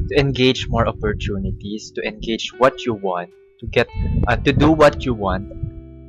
to 0.07 0.13
engage 0.15 0.69
more 0.69 0.85
opportunities, 0.85 1.91
to 1.97 2.05
engage 2.05 2.53
what 2.61 2.85
you 2.85 2.95
want, 2.95 3.33
to 3.59 3.67
get 3.67 3.89
uh, 4.29 4.37
to 4.45 4.53
do 4.55 4.71
what 4.71 5.03
you 5.03 5.17
want, 5.17 5.49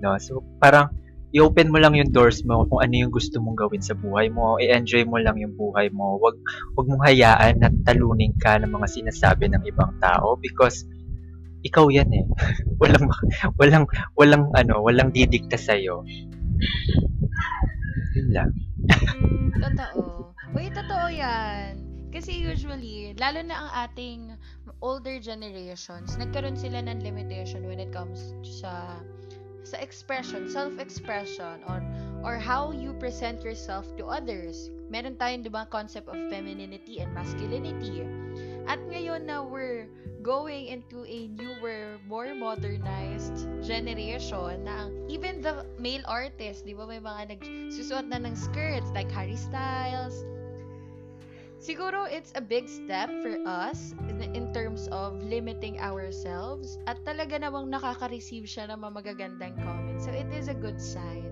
no? 0.03 0.19
So 0.19 0.43
parang 0.60 0.91
i-open 1.33 1.74
mo 1.74 1.81
lang 1.81 1.98
yung 1.98 2.13
doors 2.13 2.45
mo 2.45 2.67
kung 2.69 2.86
ano 2.86 2.93
yung 2.93 3.10
gusto 3.10 3.41
mong 3.41 3.57
gawin 3.57 3.81
sa 3.81 3.98
buhay 3.98 4.29
mo, 4.29 4.62
i-enjoy 4.62 5.01
mo 5.10 5.17
lang 5.17 5.39
yung 5.41 5.57
buhay 5.57 5.89
mo. 5.89 6.22
Wag 6.22 6.38
wag 6.77 6.86
mong 6.86 7.03
hayaan 7.07 7.57
na 7.57 7.74
talunin 7.89 8.38
ka 8.38 8.62
ng 8.62 8.69
mga 8.69 8.88
sinasabi 8.91 9.50
ng 9.50 9.65
ibang 9.65 9.98
tao 9.98 10.38
because 10.38 10.86
ikaw 11.65 11.89
yan 11.89 12.12
eh. 12.13 12.25
walang 12.81 13.10
walang 13.57 13.86
walang 14.13 14.45
ano, 14.53 14.83
walang 14.86 15.10
didikta 15.10 15.57
sa 15.57 15.74
iyo. 15.74 16.05
Yun 18.13 18.29
lang. 18.29 18.51
Totoo. 19.63 20.36
Uy, 20.53 20.69
totoo 20.69 21.10
yan. 21.10 21.81
Kasi 22.13 22.45
usually, 22.45 23.17
lalo 23.17 23.41
na 23.41 23.57
ang 23.57 23.69
ating 23.89 24.38
older 24.86 25.17
generations, 25.17 26.13
nagkaroon 26.13 26.53
sila 26.53 26.86
ng 26.86 27.01
limitation 27.01 27.65
when 27.65 27.81
it 27.81 27.89
comes 27.89 28.38
sa 28.45 29.01
sa 29.63 29.77
expression, 29.79 30.50
self-expression, 30.50 31.63
or, 31.67 31.79
or 32.24 32.36
how 32.38 32.72
you 32.72 32.93
present 33.00 33.43
yourself 33.43 33.88
to 33.98 34.05
others. 34.08 34.70
Meron 34.91 35.15
tayong, 35.17 35.43
di 35.43 35.50
ba, 35.50 35.65
concept 35.67 36.08
of 36.08 36.17
femininity 36.29 37.01
and 37.01 37.10
masculinity. 37.15 38.05
At 38.70 38.79
ngayon 38.88 39.25
na 39.27 39.43
we're 39.43 39.89
going 40.24 40.72
into 40.72 41.03
a 41.03 41.27
newer, 41.36 42.00
more 42.08 42.32
modernized 42.32 43.43
generation 43.60 44.63
na 44.63 44.88
even 45.12 45.43
the 45.43 45.67
male 45.75 46.03
artists, 46.08 46.63
di 46.63 46.72
ba, 46.72 46.88
may 46.88 47.03
mga 47.03 47.36
nagsusuot 47.36 48.08
na 48.08 48.22
ng 48.24 48.36
skirts 48.36 48.88
like 48.96 49.12
Harry 49.12 49.36
Styles. 49.36 50.24
Siguro 51.63 52.03
it's 52.12 52.36
a 52.36 52.43
big 52.43 52.67
step 52.67 53.08
for 53.24 53.39
us 53.48 53.96
in, 54.12 54.51
terms 54.51 54.91
of 54.91 55.15
limiting 55.24 55.79
ourselves 55.79 56.75
at 56.91 57.00
talaga 57.08 57.39
namang 57.39 57.72
nakaka-receive 57.72 58.43
siya 58.43 58.67
ng 58.67 58.84
mga 58.84 58.91
magagandang 59.00 59.55
comments. 59.63 60.03
So 60.03 60.12
it 60.12 60.27
is 60.36 60.51
a 60.51 60.58
good 60.60 60.75
sign 60.75 61.24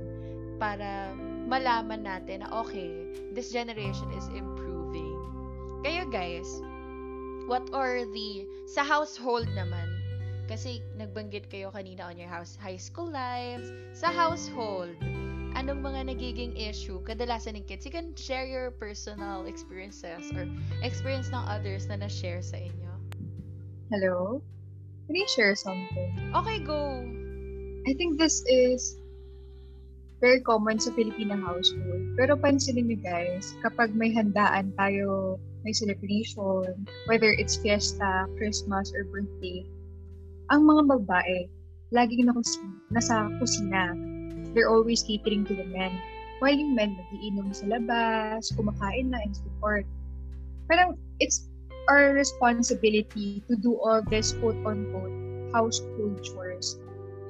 para 0.56 1.12
malaman 1.52 2.08
natin 2.08 2.48
na 2.48 2.64
okay, 2.64 3.12
this 3.36 3.52
generation 3.52 4.08
is 4.16 4.32
improving. 4.32 5.20
Kayo 5.84 6.08
guys, 6.08 6.48
what 7.52 7.68
are 7.76 8.08
the 8.16 8.48
sa 8.72 8.88
household 8.88 9.52
naman 9.52 10.00
kasi 10.48 10.80
nagbanggit 10.96 11.52
kayo 11.52 11.76
kanina 11.76 12.08
on 12.08 12.16
your 12.16 12.32
house 12.32 12.56
high 12.56 12.80
school 12.80 13.12
lives 13.12 13.68
sa 13.92 14.08
household 14.08 14.96
anong 15.62 15.86
mga 15.86 16.10
nagiging 16.10 16.58
issue 16.58 16.98
kadalasan 17.06 17.54
ng 17.54 17.66
kids 17.70 17.86
you 17.86 17.94
can 17.94 18.18
share 18.18 18.50
your 18.50 18.74
personal 18.82 19.46
experiences 19.46 20.34
or 20.34 20.50
experience 20.82 21.30
ng 21.30 21.44
others 21.46 21.86
na 21.86 22.02
na-share 22.02 22.42
sa 22.42 22.58
inyo 22.58 22.90
Hello? 23.92 24.40
Can 25.06 25.20
I 25.20 25.28
share 25.30 25.54
something? 25.54 26.34
okay 26.34 26.58
go 26.66 27.06
I 27.86 27.94
think 27.94 28.18
this 28.18 28.42
is 28.50 28.98
very 30.22 30.40
common 30.46 30.78
sa 30.78 30.94
Filipino 30.94 31.34
household. 31.34 32.14
Pero 32.14 32.38
pansinin 32.38 32.86
niyo 32.86 33.02
guys, 33.02 33.58
kapag 33.66 33.98
may 33.98 34.14
handaan 34.14 34.70
tayo, 34.78 35.42
may 35.66 35.74
celebration, 35.74 36.86
whether 37.10 37.34
it's 37.34 37.58
fiesta, 37.58 38.30
Christmas, 38.38 38.94
or 38.94 39.10
birthday, 39.10 39.66
ang 40.54 40.70
mga 40.70 40.94
babae, 40.94 41.50
laging 41.90 42.30
na 42.30 42.38
nasa 42.94 43.34
kusina. 43.42 43.98
They're 44.54 44.70
always 44.70 45.04
catering 45.04 45.46
to 45.48 45.56
the 45.56 45.68
men. 45.68 45.96
While 46.40 46.58
yung 46.58 46.74
men, 46.74 46.98
nagiinom 46.98 47.54
sa 47.54 47.70
labas, 47.70 48.50
kumakain 48.54 49.14
na, 49.14 49.22
and 49.22 49.36
so 49.36 49.48
forth. 49.62 49.88
Parang, 50.66 50.98
it's 51.22 51.48
our 51.90 52.14
responsibility 52.14 53.44
to 53.48 53.54
do 53.56 53.78
all 53.78 54.02
this 54.10 54.34
quote-unquote 54.38 55.54
household 55.54 56.24
chores. 56.24 56.80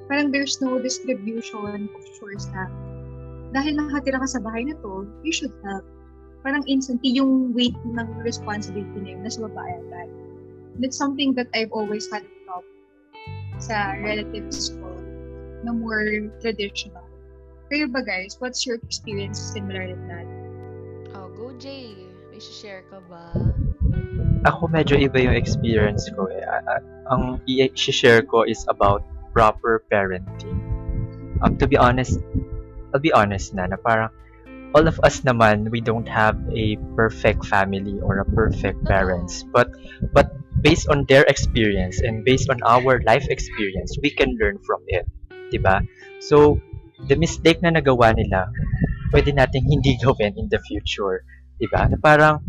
Parang 0.08 0.30
there's 0.30 0.60
no 0.60 0.78
distribution 0.78 1.88
of 1.88 2.02
chores 2.18 2.46
na 2.54 2.70
dahil 3.52 3.76
nakatira 3.76 4.16
ka 4.22 4.28
sa 4.28 4.40
bahay 4.40 4.64
na 4.64 4.76
to, 4.80 5.04
you 5.20 5.32
should 5.32 5.52
help. 5.60 5.84
Parang 6.40 6.64
instantly 6.66 7.12
yung 7.12 7.52
weight 7.52 7.76
ng 7.84 8.08
responsibility 8.24 8.98
na 8.98 9.08
yun 9.14 9.20
nasa 9.22 9.44
babae 9.44 9.72
agad. 9.86 10.08
It's 10.80 10.96
something 10.96 11.36
that 11.36 11.52
I've 11.52 11.70
always 11.70 12.08
had 12.08 12.24
to 12.24 12.36
talk 12.48 12.64
sa 13.60 13.94
relatives 14.00 14.72
ko 14.74 14.88
na 15.62 15.70
more 15.76 16.32
traditional. 16.40 17.01
Kayo 17.70 17.86
ba 17.90 18.02
guys, 18.02 18.36
what's 18.40 18.66
your 18.66 18.80
experience 18.82 19.38
similar 19.38 19.86
to 19.86 19.96
that? 20.08 20.26
oh 21.12 21.28
go 21.36 21.52
Jay 21.60 21.94
may 22.32 22.40
share 22.40 22.82
ka 22.88 22.98
ba 23.06 23.32
Ako 24.42 24.66
medyo 24.66 24.98
iba 24.98 25.22
yung 25.22 25.38
experience 25.38 26.10
ko 26.18 26.26
eh. 26.26 26.42
Ang 27.14 27.38
i-share 27.46 28.26
ko 28.26 28.42
is 28.42 28.66
about 28.66 29.06
proper 29.30 29.86
parenting. 29.86 30.58
Um, 31.38 31.54
to 31.62 31.70
be 31.70 31.78
honest, 31.78 32.18
I'll 32.90 32.98
be 32.98 33.14
honest 33.14 33.54
na, 33.54 33.70
na 33.70 33.78
parang 33.78 34.10
all 34.74 34.90
of 34.90 34.98
us 35.06 35.22
naman, 35.22 35.70
we 35.70 35.78
don't 35.78 36.10
have 36.10 36.34
a 36.50 36.74
perfect 36.98 37.46
family 37.46 38.02
or 38.02 38.18
a 38.18 38.26
perfect 38.34 38.82
parents. 38.82 39.46
But 39.46 39.70
but 40.10 40.34
based 40.58 40.90
on 40.90 41.06
their 41.06 41.22
experience 41.30 42.02
and 42.02 42.26
based 42.26 42.50
on 42.50 42.58
our 42.66 42.98
life 43.06 43.30
experience, 43.30 43.94
we 44.02 44.10
can 44.10 44.34
learn 44.42 44.58
from 44.66 44.82
it. 44.90 45.06
'di 45.52 45.62
ba? 45.62 45.84
So, 46.18 46.58
the 47.06 47.16
mistake 47.18 47.58
na 47.62 47.74
nagawa 47.74 48.14
nila, 48.14 48.50
pwede 49.10 49.34
nating 49.34 49.66
hindi 49.68 49.98
gawin 50.02 50.34
in 50.38 50.46
the 50.48 50.60
future. 50.62 51.22
'di 51.62 51.66
ba? 51.70 51.86
Na 51.86 51.96
parang, 52.00 52.42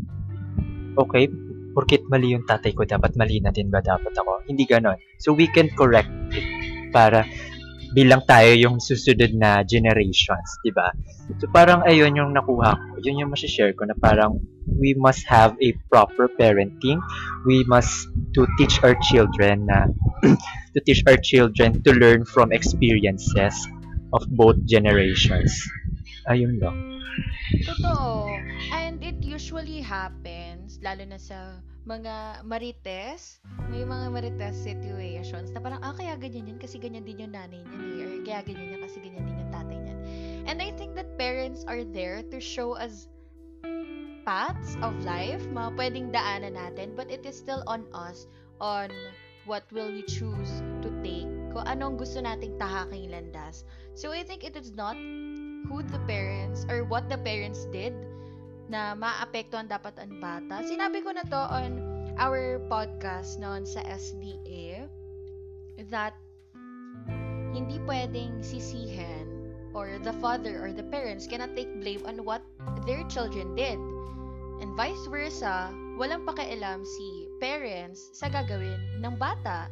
okay, 0.97 1.29
porkit 1.73 2.05
mali 2.09 2.33
yung 2.33 2.45
tatay 2.45 2.73
ko, 2.73 2.85
dapat 2.85 3.13
mali 3.17 3.41
na 3.41 3.53
din 3.53 3.69
ba 3.69 3.81
dapat 3.81 4.13
ako? 4.13 4.45
Hindi 4.49 4.65
ganon. 4.65 4.97
So, 5.21 5.33
we 5.33 5.49
can 5.49 5.69
correct 5.73 6.09
it 6.33 6.45
para 6.93 7.25
bilang 7.93 8.25
tayo 8.25 8.57
yung 8.57 8.81
susunod 8.81 9.37
na 9.37 9.61
generations, 9.61 10.49
di 10.65 10.73
ba? 10.73 10.89
So, 11.41 11.49
parang 11.49 11.85
ayun 11.85 12.17
yung 12.17 12.33
nakuha 12.33 12.73
ko. 12.73 12.91
Yun 13.05 13.25
yung 13.25 13.31
masishare 13.33 13.73
ko 13.77 13.85
na 13.85 13.93
parang 13.97 14.41
we 14.65 14.97
must 14.97 15.25
have 15.29 15.53
a 15.61 15.77
proper 15.93 16.25
parenting. 16.25 16.97
We 17.45 17.61
must 17.69 18.09
to 18.33 18.49
teach 18.57 18.81
our 18.81 18.97
children 19.05 19.69
na 19.69 19.89
to 20.73 20.79
teach 20.81 21.05
our 21.05 21.21
children 21.21 21.85
to 21.85 21.91
learn 21.93 22.25
from 22.25 22.49
experiences 22.49 23.53
of 24.13 24.23
both 24.31 24.57
generations. 24.69 25.51
Ayun 26.29 26.61
lang. 26.61 27.01
Totoo. 27.67 28.31
And 28.71 29.03
it 29.03 29.19
usually 29.21 29.83
happens, 29.83 30.79
lalo 30.81 31.03
na 31.05 31.19
sa 31.19 31.59
mga 31.83 32.45
marites, 32.47 33.43
may 33.67 33.83
mga 33.83 34.07
marites 34.09 34.55
situations 34.55 35.51
na 35.51 35.59
parang, 35.59 35.83
ah, 35.83 35.91
kaya 35.91 36.15
ganyan 36.15 36.55
yan 36.55 36.59
kasi 36.61 36.79
ganyan 36.79 37.03
din 37.03 37.27
yung 37.27 37.35
nanay 37.35 37.59
niya 37.59 37.79
eh, 37.83 38.03
or 38.07 38.11
kaya 38.23 38.39
ganyan 38.47 38.79
yan 38.79 38.81
kasi 38.87 38.97
ganyan 39.03 39.25
din 39.27 39.35
yung 39.43 39.51
tatay 39.51 39.77
niya. 39.77 39.95
And 40.47 40.57
I 40.63 40.71
think 40.79 40.95
that 40.95 41.19
parents 41.19 41.67
are 41.67 41.83
there 41.83 42.23
to 42.31 42.39
show 42.39 42.79
us 42.79 43.11
paths 44.23 44.79
of 44.79 44.95
life, 45.03 45.43
mga 45.51 45.75
pwedeng 45.75 46.07
daanan 46.15 46.55
natin, 46.55 46.95
but 46.95 47.11
it 47.11 47.27
is 47.27 47.35
still 47.35 47.59
on 47.67 47.83
us 47.91 48.31
on 48.63 48.87
what 49.43 49.67
will 49.75 49.91
we 49.91 50.07
choose 50.07 50.63
to 50.79 50.87
take, 51.03 51.27
kung 51.53 51.69
anong 51.69 52.01
gusto 52.01 52.17
nating 52.19 52.57
tahaking 52.57 53.13
landas. 53.13 53.63
So 53.93 54.09
I 54.09 54.25
think 54.25 54.41
it 54.41 54.57
is 54.57 54.73
not 54.73 54.97
who 55.69 55.85
the 55.85 56.01
parents 56.09 56.65
or 56.67 56.83
what 56.83 57.07
the 57.07 57.21
parents 57.21 57.69
did 57.69 57.93
na 58.67 58.97
maapektuhan 58.97 59.69
dapat 59.69 59.95
ang 60.01 60.17
bata. 60.17 60.65
Sinabi 60.65 61.05
ko 61.05 61.13
na 61.13 61.23
to 61.29 61.41
on 61.53 61.71
our 62.17 62.57
podcast 62.67 63.37
noon 63.37 63.69
sa 63.69 63.85
SDA 63.85 64.89
that 65.93 66.17
hindi 67.53 67.77
pwedeng 67.85 68.41
sisihin 68.41 69.29
or 69.77 69.97
the 70.01 70.13
father 70.17 70.61
or 70.61 70.73
the 70.73 70.85
parents 70.89 71.29
cannot 71.29 71.53
take 71.53 71.69
blame 71.81 72.01
on 72.05 72.21
what 72.25 72.41
their 72.89 73.05
children 73.09 73.53
did. 73.53 73.77
And 74.61 74.73
vice 74.77 75.05
versa, 75.09 75.69
walang 75.97 76.25
pakialam 76.25 76.85
si 76.85 77.29
parents 77.37 78.13
sa 78.17 78.29
gagawin 78.29 78.79
ng 79.01 79.17
bata. 79.17 79.69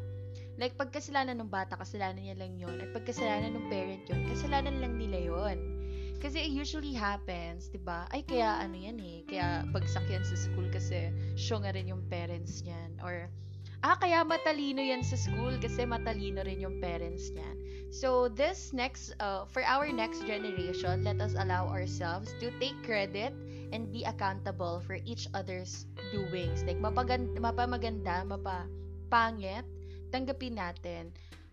Like, 0.62 0.77
pagkasalanan 0.77 1.41
ng 1.41 1.50
bata, 1.50 1.74
kasalanan 1.74 2.22
niya 2.22 2.38
lang 2.38 2.53
yon 2.53 2.77
At 2.77 2.94
pagkasalanan 2.94 3.58
ng 3.58 3.65
parent 3.74 4.06
yon 4.06 4.30
kasalanan 4.30 4.77
lang 4.77 4.94
nila 5.01 5.18
yon 5.18 5.82
kasi 6.22 6.38
it 6.38 6.53
usually 6.53 6.94
happens, 6.94 7.65
'di 7.74 7.82
ba? 7.82 8.06
Ay 8.13 8.22
kaya 8.22 8.62
ano 8.62 8.77
'yan 8.77 9.01
eh, 9.01 9.25
kaya 9.25 9.65
bagsak 9.74 10.06
'yan 10.06 10.22
sa 10.22 10.38
school 10.38 10.70
kasi 10.70 11.10
show 11.34 11.58
nga 11.58 11.74
rin 11.74 11.89
yung 11.89 12.06
parents 12.13 12.62
niyan 12.62 13.01
or 13.01 13.25
ah 13.82 13.98
kaya 13.98 14.22
matalino 14.22 14.86
'yan 14.86 15.01
sa 15.01 15.18
school 15.18 15.58
kasi 15.58 15.82
matalino 15.82 16.46
rin 16.46 16.62
yung 16.62 16.77
parents 16.77 17.34
niyan. 17.34 17.58
So 17.89 18.30
this 18.30 18.70
next 18.70 19.18
uh, 19.18 19.50
for 19.50 19.65
our 19.65 19.89
next 19.89 20.22
generation, 20.30 21.01
let 21.01 21.18
us 21.18 21.34
allow 21.34 21.65
ourselves 21.65 22.30
to 22.38 22.53
take 22.62 22.77
credit 22.86 23.34
and 23.74 23.89
be 23.89 24.06
accountable 24.06 24.77
for 24.86 25.01
each 25.10 25.25
other's 25.34 25.89
doings. 26.13 26.62
Like 26.70 26.77
mapaganda, 26.77 27.41
mapamaganda, 27.41 28.30
mapapangit, 28.30 29.65
tanggapin 30.12 30.60
natin 30.60 31.10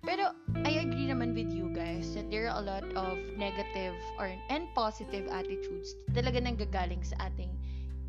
pero 0.06 0.30
I 0.62 0.78
agree 0.78 1.10
naman 1.10 1.34
with 1.34 1.50
you 1.50 1.74
guys 1.74 2.14
that 2.14 2.30
there 2.30 2.46
are 2.46 2.58
a 2.58 2.64
lot 2.64 2.86
of 2.94 3.18
negative 3.34 3.98
or 4.18 4.30
and 4.50 4.70
positive 4.78 5.26
attitudes 5.26 5.98
talaga 6.14 6.38
nang 6.38 6.54
gagaling 6.54 7.02
sa 7.02 7.18
ating 7.26 7.50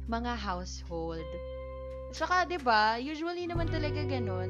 mga 0.10 0.38
household. 0.38 1.26
Saka 2.14 2.46
'di 2.46 2.62
ba, 2.62 2.98
usually 2.98 3.46
naman 3.46 3.70
talaga 3.70 4.06
ganun. 4.06 4.50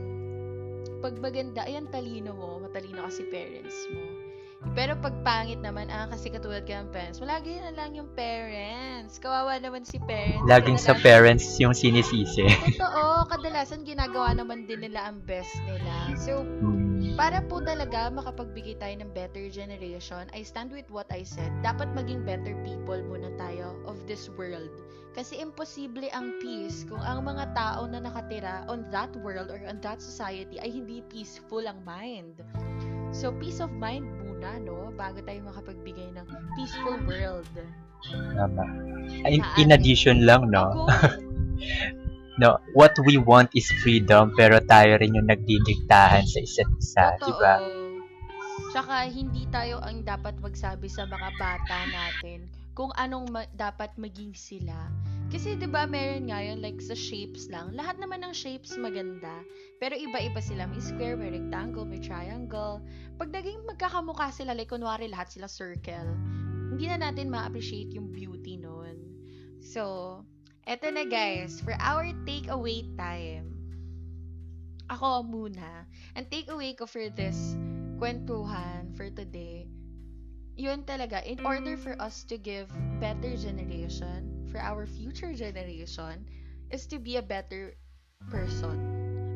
Pag 0.99 1.15
maganda, 1.19 1.63
ayan 1.63 1.87
talino 1.87 2.35
mo, 2.35 2.59
matalino 2.59 3.07
kasi 3.07 3.23
parents 3.31 3.87
mo. 3.91 4.03
Pero 4.75 4.91
pag 4.99 5.15
pangit 5.23 5.63
naman, 5.63 5.87
ah, 5.87 6.11
kasi 6.11 6.27
katulad 6.27 6.67
ka 6.67 6.83
ng 6.83 6.91
parents, 6.91 7.23
lagi 7.23 7.55
na 7.63 7.71
lang 7.71 7.95
yung 7.95 8.11
parents. 8.11 9.15
Kawawa 9.15 9.55
naman 9.55 9.87
si 9.87 9.95
parents. 10.03 10.43
Laging 10.43 10.75
sa 10.75 10.91
parents 10.99 11.55
yung 11.63 11.71
sinisisi. 11.71 12.43
Totoo, 12.75 12.98
kadalasan 13.27 13.83
ginagawa 13.83 14.31
naman 14.37 14.69
din 14.69 14.85
nila 14.85 15.09
ang 15.11 15.19
best 15.25 15.51
nila. 15.65 16.15
So, 16.15 16.45
hmm 16.45 16.89
para 17.19 17.43
po 17.43 17.59
talaga 17.59 18.07
makapagbigay 18.07 18.79
tayo 18.79 18.95
ng 19.03 19.11
better 19.11 19.51
generation, 19.51 20.31
I 20.31 20.39
stand 20.39 20.71
with 20.71 20.87
what 20.87 21.03
I 21.11 21.27
said. 21.27 21.51
Dapat 21.59 21.91
maging 21.91 22.23
better 22.23 22.55
people 22.63 22.95
muna 22.95 23.35
tayo 23.35 23.75
of 23.83 23.99
this 24.07 24.31
world. 24.39 24.71
Kasi 25.11 25.35
imposible 25.43 26.07
ang 26.15 26.39
peace 26.39 26.87
kung 26.87 27.03
ang 27.03 27.27
mga 27.27 27.51
tao 27.51 27.83
na 27.91 27.99
nakatira 27.99 28.63
on 28.71 28.87
that 28.95 29.11
world 29.19 29.51
or 29.51 29.59
on 29.67 29.83
that 29.83 29.99
society 29.99 30.63
ay 30.63 30.71
hindi 30.71 31.03
peaceful 31.11 31.59
ang 31.67 31.83
mind. 31.83 32.39
So, 33.11 33.35
peace 33.35 33.59
of 33.59 33.75
mind 33.75 34.07
muna, 34.23 34.63
no? 34.63 34.95
Bago 34.95 35.19
tayo 35.19 35.43
makapagbigay 35.43 36.15
ng 36.15 36.27
peaceful 36.55 37.03
world. 37.03 37.51
Tama. 38.07 38.63
In, 39.27 39.43
in 39.59 39.75
addition 39.75 40.23
lang, 40.23 40.47
no? 40.47 40.71
no, 42.39 42.57
what 42.71 42.95
we 43.03 43.19
want 43.19 43.51
is 43.51 43.67
freedom, 43.83 44.31
pero 44.33 44.63
tayo 44.63 44.95
rin 44.95 45.13
yung 45.13 45.27
nagdidiktahan 45.27 46.23
sa 46.23 46.39
isa't 46.39 46.71
isa, 46.79 47.05
di 47.19 47.33
ba? 47.35 47.55
Tsaka 48.71 49.11
hindi 49.11 49.43
tayo 49.51 49.83
ang 49.83 50.07
dapat 50.07 50.39
magsabi 50.39 50.87
sa 50.87 51.03
mga 51.03 51.29
bata 51.35 51.77
natin 51.91 52.47
kung 52.77 52.95
anong 52.95 53.27
ma- 53.27 53.51
dapat 53.51 53.91
maging 53.99 54.31
sila. 54.31 54.87
Kasi 55.29 55.59
'di 55.59 55.69
ba 55.69 55.85
meron 55.85 56.31
nga 56.31 56.41
yun 56.41 56.63
like 56.63 56.79
sa 56.81 56.97
shapes 56.97 57.51
lang. 57.53 57.75
Lahat 57.77 58.01
naman 58.01 58.25
ng 58.25 58.33
shapes 58.33 58.73
maganda, 58.79 59.45
pero 59.77 59.93
iba-iba 59.93 60.41
sila. 60.41 60.65
May 60.65 60.81
square, 60.81 61.19
may 61.19 61.29
rectangle, 61.29 61.85
may 61.85 62.01
triangle. 62.01 62.81
Pag 63.19 63.29
naging 63.35 63.61
magkakamukha 63.67 64.33
sila, 64.33 64.57
like 64.57 64.71
kunwari 64.71 65.05
lahat 65.05 65.29
sila 65.29 65.45
circle, 65.45 66.09
hindi 66.73 66.89
na 66.89 67.09
natin 67.09 67.29
ma-appreciate 67.29 67.93
yung 67.93 68.09
beauty 68.09 68.57
noon. 68.57 68.97
So, 69.61 70.23
Eto 70.69 70.85
na 70.93 71.01
guys, 71.01 71.57
for 71.65 71.73
our 71.81 72.13
takeaway 72.29 72.85
time. 72.93 73.49
Ako 74.85 75.25
muna. 75.25 75.89
Ang 76.13 76.29
takeaway 76.29 76.77
ko 76.77 76.85
for 76.85 77.09
this 77.09 77.57
kwentuhan 77.97 78.93
for 78.93 79.09
today, 79.09 79.65
yun 80.53 80.85
talaga, 80.85 81.25
in 81.25 81.41
order 81.41 81.73
for 81.73 81.97
us 81.97 82.21
to 82.21 82.37
give 82.37 82.69
better 83.01 83.33
generation, 83.33 84.29
for 84.53 84.61
our 84.61 84.85
future 84.85 85.33
generation, 85.33 86.21
is 86.69 86.85
to 86.85 87.01
be 87.01 87.17
a 87.17 87.25
better 87.25 87.73
person. 88.29 88.77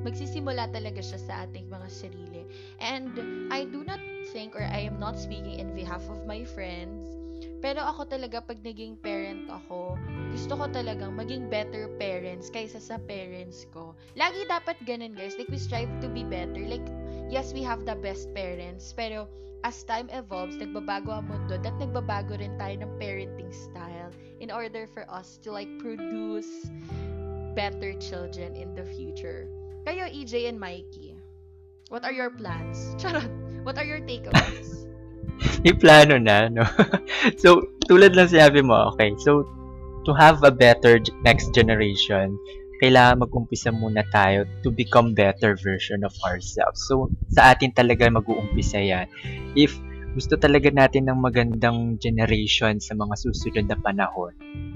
Magsisimula 0.05 0.69
talaga 0.69 1.01
siya 1.01 1.17
sa 1.17 1.33
ating 1.49 1.65
mga 1.65 1.89
sarili. 1.89 2.45
And 2.77 3.09
I 3.49 3.65
do 3.65 3.81
not 3.81 3.97
think 4.37 4.53
or 4.53 4.69
I 4.69 4.85
am 4.85 5.01
not 5.01 5.17
speaking 5.17 5.57
in 5.57 5.73
behalf 5.73 6.05
of 6.13 6.29
my 6.29 6.45
friends 6.45 7.22
pero 7.61 7.81
ako 7.83 8.07
talaga, 8.07 8.43
pag 8.43 8.59
naging 8.61 8.99
parent 8.99 9.47
ako, 9.47 9.95
gusto 10.33 10.53
ko 10.57 10.65
talagang 10.69 11.15
maging 11.15 11.47
better 11.47 11.87
parents 11.97 12.51
kaysa 12.51 12.79
sa 12.79 12.99
parents 13.07 13.65
ko. 13.71 13.95
Lagi 14.19 14.43
dapat 14.49 14.77
ganun, 14.83 15.15
guys. 15.15 15.37
Like, 15.39 15.51
we 15.51 15.59
strive 15.59 15.91
to 16.03 16.09
be 16.11 16.27
better. 16.27 16.63
Like, 16.63 16.85
yes, 17.31 17.55
we 17.55 17.63
have 17.63 17.87
the 17.87 17.95
best 17.97 18.29
parents, 18.35 18.91
pero 18.91 19.27
as 19.63 19.79
time 19.87 20.11
evolves, 20.11 20.59
nagbabago 20.59 21.15
ang 21.15 21.31
mundo 21.31 21.55
at 21.55 21.75
nagbabago 21.79 22.35
rin 22.35 22.59
tayo 22.59 22.83
ng 22.83 22.91
parenting 22.99 23.51
style 23.51 24.11
in 24.43 24.51
order 24.51 24.83
for 24.83 25.07
us 25.07 25.39
to 25.39 25.55
like 25.55 25.71
produce 25.79 26.67
better 27.55 27.95
children 27.97 28.59
in 28.59 28.75
the 28.75 28.83
future. 28.83 29.47
Kayo, 29.87 30.07
EJ 30.11 30.51
and 30.51 30.59
Mikey, 30.59 31.15
what 31.87 32.03
are 32.03 32.11
your 32.11 32.31
plans? 32.31 32.91
Charot! 32.99 33.31
What 33.63 33.79
are 33.79 33.87
your 33.87 34.03
takeaways? 34.03 34.82
may 35.63 35.73
plano 35.75 36.19
na, 36.19 36.47
no? 36.49 36.63
so, 37.41 37.63
tulad 37.87 38.15
lang 38.15 38.29
sinabi 38.29 38.63
mo, 38.63 38.93
okay, 38.93 39.11
so, 39.19 39.47
to 40.03 40.11
have 40.11 40.43
a 40.43 40.51
better 40.51 40.99
next 41.23 41.55
generation, 41.55 42.35
kailangan 42.83 43.23
mag-umpisa 43.23 43.71
muna 43.71 44.03
tayo 44.11 44.43
to 44.59 44.67
become 44.67 45.15
better 45.15 45.55
version 45.55 46.03
of 46.03 46.11
ourselves. 46.27 46.83
So, 46.91 47.07
sa 47.31 47.55
atin 47.55 47.71
talaga 47.71 48.11
mag-uumpisa 48.11 48.83
yan. 48.83 49.07
If 49.55 49.79
gusto 50.13 50.37
talaga 50.37 50.69
natin 50.69 51.09
ng 51.09 51.19
magandang 51.23 51.97
generation 51.97 52.77
sa 52.83 52.93
mga 52.93 53.15
susunod 53.17 53.65
na 53.65 53.77
panahon, 53.79 54.35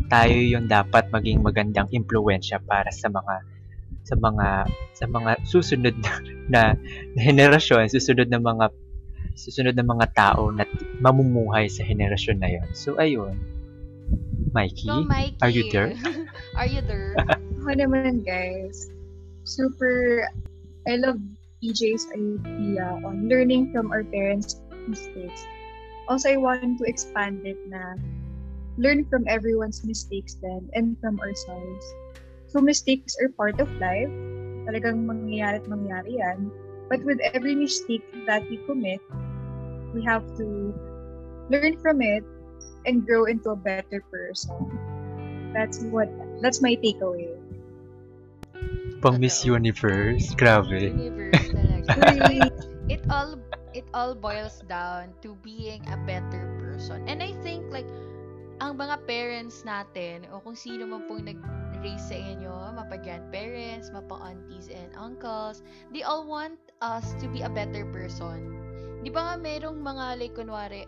tayo 0.09 0.33
yung 0.33 0.65
dapat 0.65 1.11
maging 1.11 1.43
magandang 1.43 1.91
impluensya 1.91 2.63
para 2.63 2.89
sa 2.89 3.11
mga 3.11 3.43
sa 4.07 4.15
mga 4.15 4.47
sa 4.95 5.05
mga 5.05 5.31
susunod 5.43 5.95
na, 6.03 6.11
na, 6.47 6.61
na 7.13 7.21
henerasyon, 7.21 7.91
susunod 7.91 8.31
na 8.31 8.39
mga 8.39 8.71
susunod 9.37 9.77
ng 9.77 9.85
mga 9.85 10.07
tao 10.17 10.49
na 10.49 10.65
mamumuhay 10.99 11.69
sa 11.69 11.85
henerasyon 11.85 12.41
na 12.41 12.49
yon. 12.49 12.67
So, 12.73 12.97
ayun. 12.97 13.37
Mikey, 14.51 14.89
so, 14.89 15.05
Mikey 15.05 15.37
are 15.45 15.53
you 15.53 15.69
there? 15.69 15.93
are 16.59 16.65
you 16.65 16.81
there? 16.81 17.13
Ako 17.61 17.71
naman, 17.77 18.25
guys. 18.25 18.89
Super, 19.45 20.25
I 20.89 20.97
love 20.97 21.21
EJ's 21.61 22.09
idea 22.11 22.97
on 23.05 23.29
learning 23.29 23.69
from 23.71 23.93
our 23.93 24.03
parents' 24.03 24.59
mistakes. 24.89 25.45
Also, 26.07 26.31
I 26.33 26.37
want 26.39 26.79
to 26.79 26.85
expand 26.87 27.43
it 27.43 27.59
na 27.67 27.99
learn 28.77 29.03
from 29.09 29.25
everyone's 29.27 29.83
mistakes 29.83 30.37
then 30.41 30.69
and 30.73 30.95
from 31.01 31.19
ourselves. 31.19 31.85
So 32.47 32.61
mistakes 32.61 33.17
are 33.19 33.29
part 33.33 33.59
of 33.59 33.67
life. 33.81 34.09
Talagang 34.69 35.03
mangyayari 35.03 35.59
at 35.59 35.67
mangyayari 35.67 36.13
yan. 36.21 36.47
But 36.87 37.03
with 37.03 37.19
every 37.35 37.57
mistake 37.57 38.05
that 38.29 38.47
we 38.47 38.61
commit, 38.63 39.03
we 39.93 40.03
have 40.03 40.25
to 40.37 40.73
learn 41.49 41.77
from 41.79 42.01
it 42.01 42.23
and 42.85 43.05
grow 43.05 43.25
into 43.25 43.51
a 43.51 43.59
better 43.59 44.03
person. 44.11 44.55
That's 45.53 45.83
what 45.87 46.09
that's 46.41 46.61
my 46.61 46.75
takeaway. 46.79 47.35
Pang 49.01 49.19
Miss. 49.21 49.45
Universe. 49.45 50.33
Grabe. 50.33 50.89
Universe 50.89 51.53
talaga. 51.53 52.49
it 52.93 53.01
all 53.11 53.37
it 53.77 53.85
all 53.93 54.15
boils 54.15 54.63
down 54.65 55.13
to 55.21 55.37
being 55.45 55.85
a 55.91 55.97
better 56.07 56.49
person. 56.57 57.05
And 57.05 57.21
I 57.21 57.35
think 57.45 57.69
like 57.69 57.87
ang 58.57 58.81
mga 58.81 59.05
parents 59.05 59.61
natin 59.61 60.25
o 60.33 60.41
kung 60.41 60.57
sino 60.57 60.89
man 60.89 61.05
pong 61.05 61.29
nag-raise 61.29 62.09
sa 62.09 62.17
inyo, 62.17 62.73
mapa 62.73 62.97
grandparents, 62.97 63.93
mapa 63.93 64.17
aunties 64.17 64.73
and 64.73 64.89
uncles, 64.97 65.61
they 65.93 66.01
all 66.01 66.25
want 66.25 66.57
us 66.81 67.13
to 67.21 67.29
be 67.29 67.45
a 67.45 67.51
better 67.51 67.85
person. 67.93 68.66
Di 69.07 69.15
ba 69.15 69.23
nga 69.23 69.35
merong 69.39 69.79
mga 69.79 70.19
like 70.19 70.35
kunwari 70.35 70.83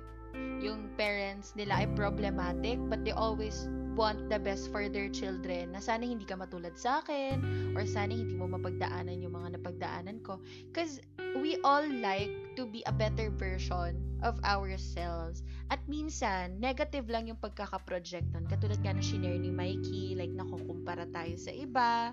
yung 0.60 0.92
parents 1.00 1.56
nila 1.56 1.80
ay 1.80 1.88
problematic 1.96 2.76
but 2.92 3.00
they 3.08 3.16
always 3.16 3.72
want 3.96 4.28
the 4.28 4.36
best 4.36 4.68
for 4.76 4.92
their 4.92 5.08
children 5.08 5.72
na 5.72 5.80
sana 5.80 6.04
hindi 6.04 6.28
ka 6.28 6.36
matulad 6.36 6.76
sa 6.76 7.00
akin 7.00 7.40
or 7.80 7.88
sana 7.88 8.12
hindi 8.12 8.36
mo 8.36 8.52
mapagdaanan 8.52 9.24
yung 9.24 9.40
mga 9.40 9.56
napagdaanan 9.56 10.20
ko 10.20 10.36
because 10.68 11.00
we 11.40 11.56
all 11.64 11.88
like 12.04 12.28
to 12.60 12.68
be 12.68 12.84
a 12.92 12.92
better 12.92 13.32
version 13.32 13.96
of 14.20 14.36
ourselves. 14.44 15.40
At 15.72 15.80
minsan, 15.88 16.60
negative 16.60 17.08
lang 17.08 17.32
yung 17.32 17.40
pagkakaproject 17.40 18.36
nun. 18.36 18.52
Katulad 18.52 18.84
nga 18.84 19.00
ng 19.00 19.00
shinare 19.00 19.40
ni 19.40 19.48
Mikey, 19.48 20.20
like 20.20 20.36
nakukumpara 20.36 21.08
tayo 21.16 21.40
sa 21.40 21.56
iba, 21.56 22.12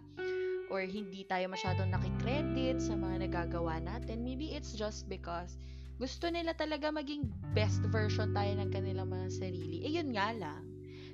or 0.70 0.86
hindi 0.86 1.26
tayo 1.26 1.50
masyadong 1.50 1.90
nakikredit 1.90 2.78
sa 2.78 2.94
mga 2.94 3.26
nagagawa 3.26 3.82
natin. 3.82 4.22
Maybe 4.22 4.54
it's 4.54 4.70
just 4.70 5.10
because 5.10 5.58
gusto 5.96 6.28
nila 6.28 6.52
talaga 6.52 6.92
maging 6.92 7.24
best 7.56 7.80
version 7.88 8.37
tayo 8.37 8.52
ng 8.61 8.68
kanilang 8.68 9.09
mga 9.09 9.28
sarili. 9.32 9.80
Eh, 9.85 9.96
yun 9.96 10.12
nga 10.12 10.32
lang. 10.37 10.62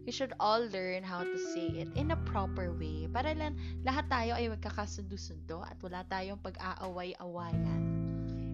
We 0.03 0.11
should 0.11 0.35
all 0.43 0.67
learn 0.75 1.07
how 1.07 1.23
to 1.23 1.39
say 1.55 1.87
it 1.87 1.91
in 1.95 2.11
a 2.11 2.19
proper 2.27 2.75
way 2.75 3.07
para 3.07 3.39
lang 3.39 3.55
lahat 3.87 4.11
tayo 4.11 4.35
ay 4.35 4.51
magkakasundo-sundo 4.51 5.63
at 5.63 5.79
wala 5.79 6.03
tayong 6.11 6.43
pag-aaway-awayan. 6.43 7.83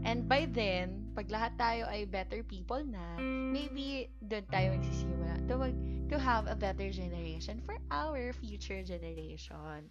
And 0.05 0.29
by 0.29 0.45
then, 0.53 1.09
pag 1.17 1.33
lahat 1.33 1.57
tayo 1.57 1.89
ay 1.89 2.05
better 2.05 2.45
people 2.45 2.85
na, 2.85 3.17
maybe 3.25 4.13
doon 4.21 4.45
tayo 4.53 4.77
magsisimula 4.77 5.33
to, 5.49 5.55
mag, 5.57 5.75
to 6.13 6.17
have 6.21 6.45
a 6.45 6.57
better 6.57 6.93
generation 6.93 7.65
for 7.65 7.81
our 7.89 8.37
future 8.37 8.85
generation. 8.85 9.89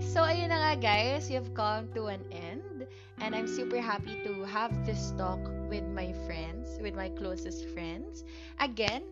So, 0.00 0.22
ayun 0.22 0.50
na 0.50 0.58
nga 0.58 0.74
guys, 0.80 1.30
we've 1.30 1.52
come 1.54 1.90
to 1.94 2.06
an 2.10 2.22
end. 2.30 2.86
And 3.22 3.34
I'm 3.34 3.46
super 3.46 3.78
happy 3.78 4.18
to 4.26 4.42
have 4.44 4.74
this 4.84 5.14
talk 5.16 5.38
with 5.70 5.86
my 5.86 6.12
friends, 6.26 6.78
with 6.82 6.94
my 6.94 7.08
closest 7.14 7.70
friends. 7.70 8.24
Again, 8.58 9.06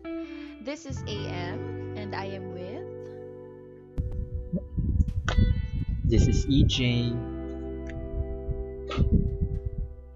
this 0.61 0.85
is 0.85 0.99
AM, 1.07 1.95
and 1.95 2.15
I 2.15 2.25
am 2.35 2.51
with... 2.51 2.83
This 6.03 6.27
is 6.27 6.45
EJ. 6.45 7.15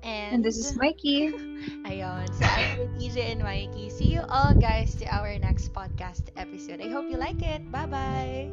And 0.03 0.43
this 0.43 0.59
is 0.59 0.75
Mikey. 0.75 1.31
Ayun. 1.87 2.27
So, 2.35 2.43
I'm 2.43 2.79
with 2.79 2.93
EJ 2.99 3.39
and 3.39 3.41
Mikey. 3.41 3.89
See 3.89 4.11
you 4.11 4.21
all, 4.27 4.53
guys, 4.53 4.95
to 4.99 5.05
our 5.07 5.31
next 5.39 5.73
podcast 5.73 6.27
episode. 6.35 6.83
I 6.83 6.91
hope 6.91 7.07
you 7.09 7.17
like 7.17 7.41
it. 7.41 7.63
Bye-bye! 7.71 8.51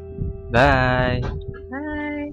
Bye! 0.55 1.45
Bye. 1.71 2.33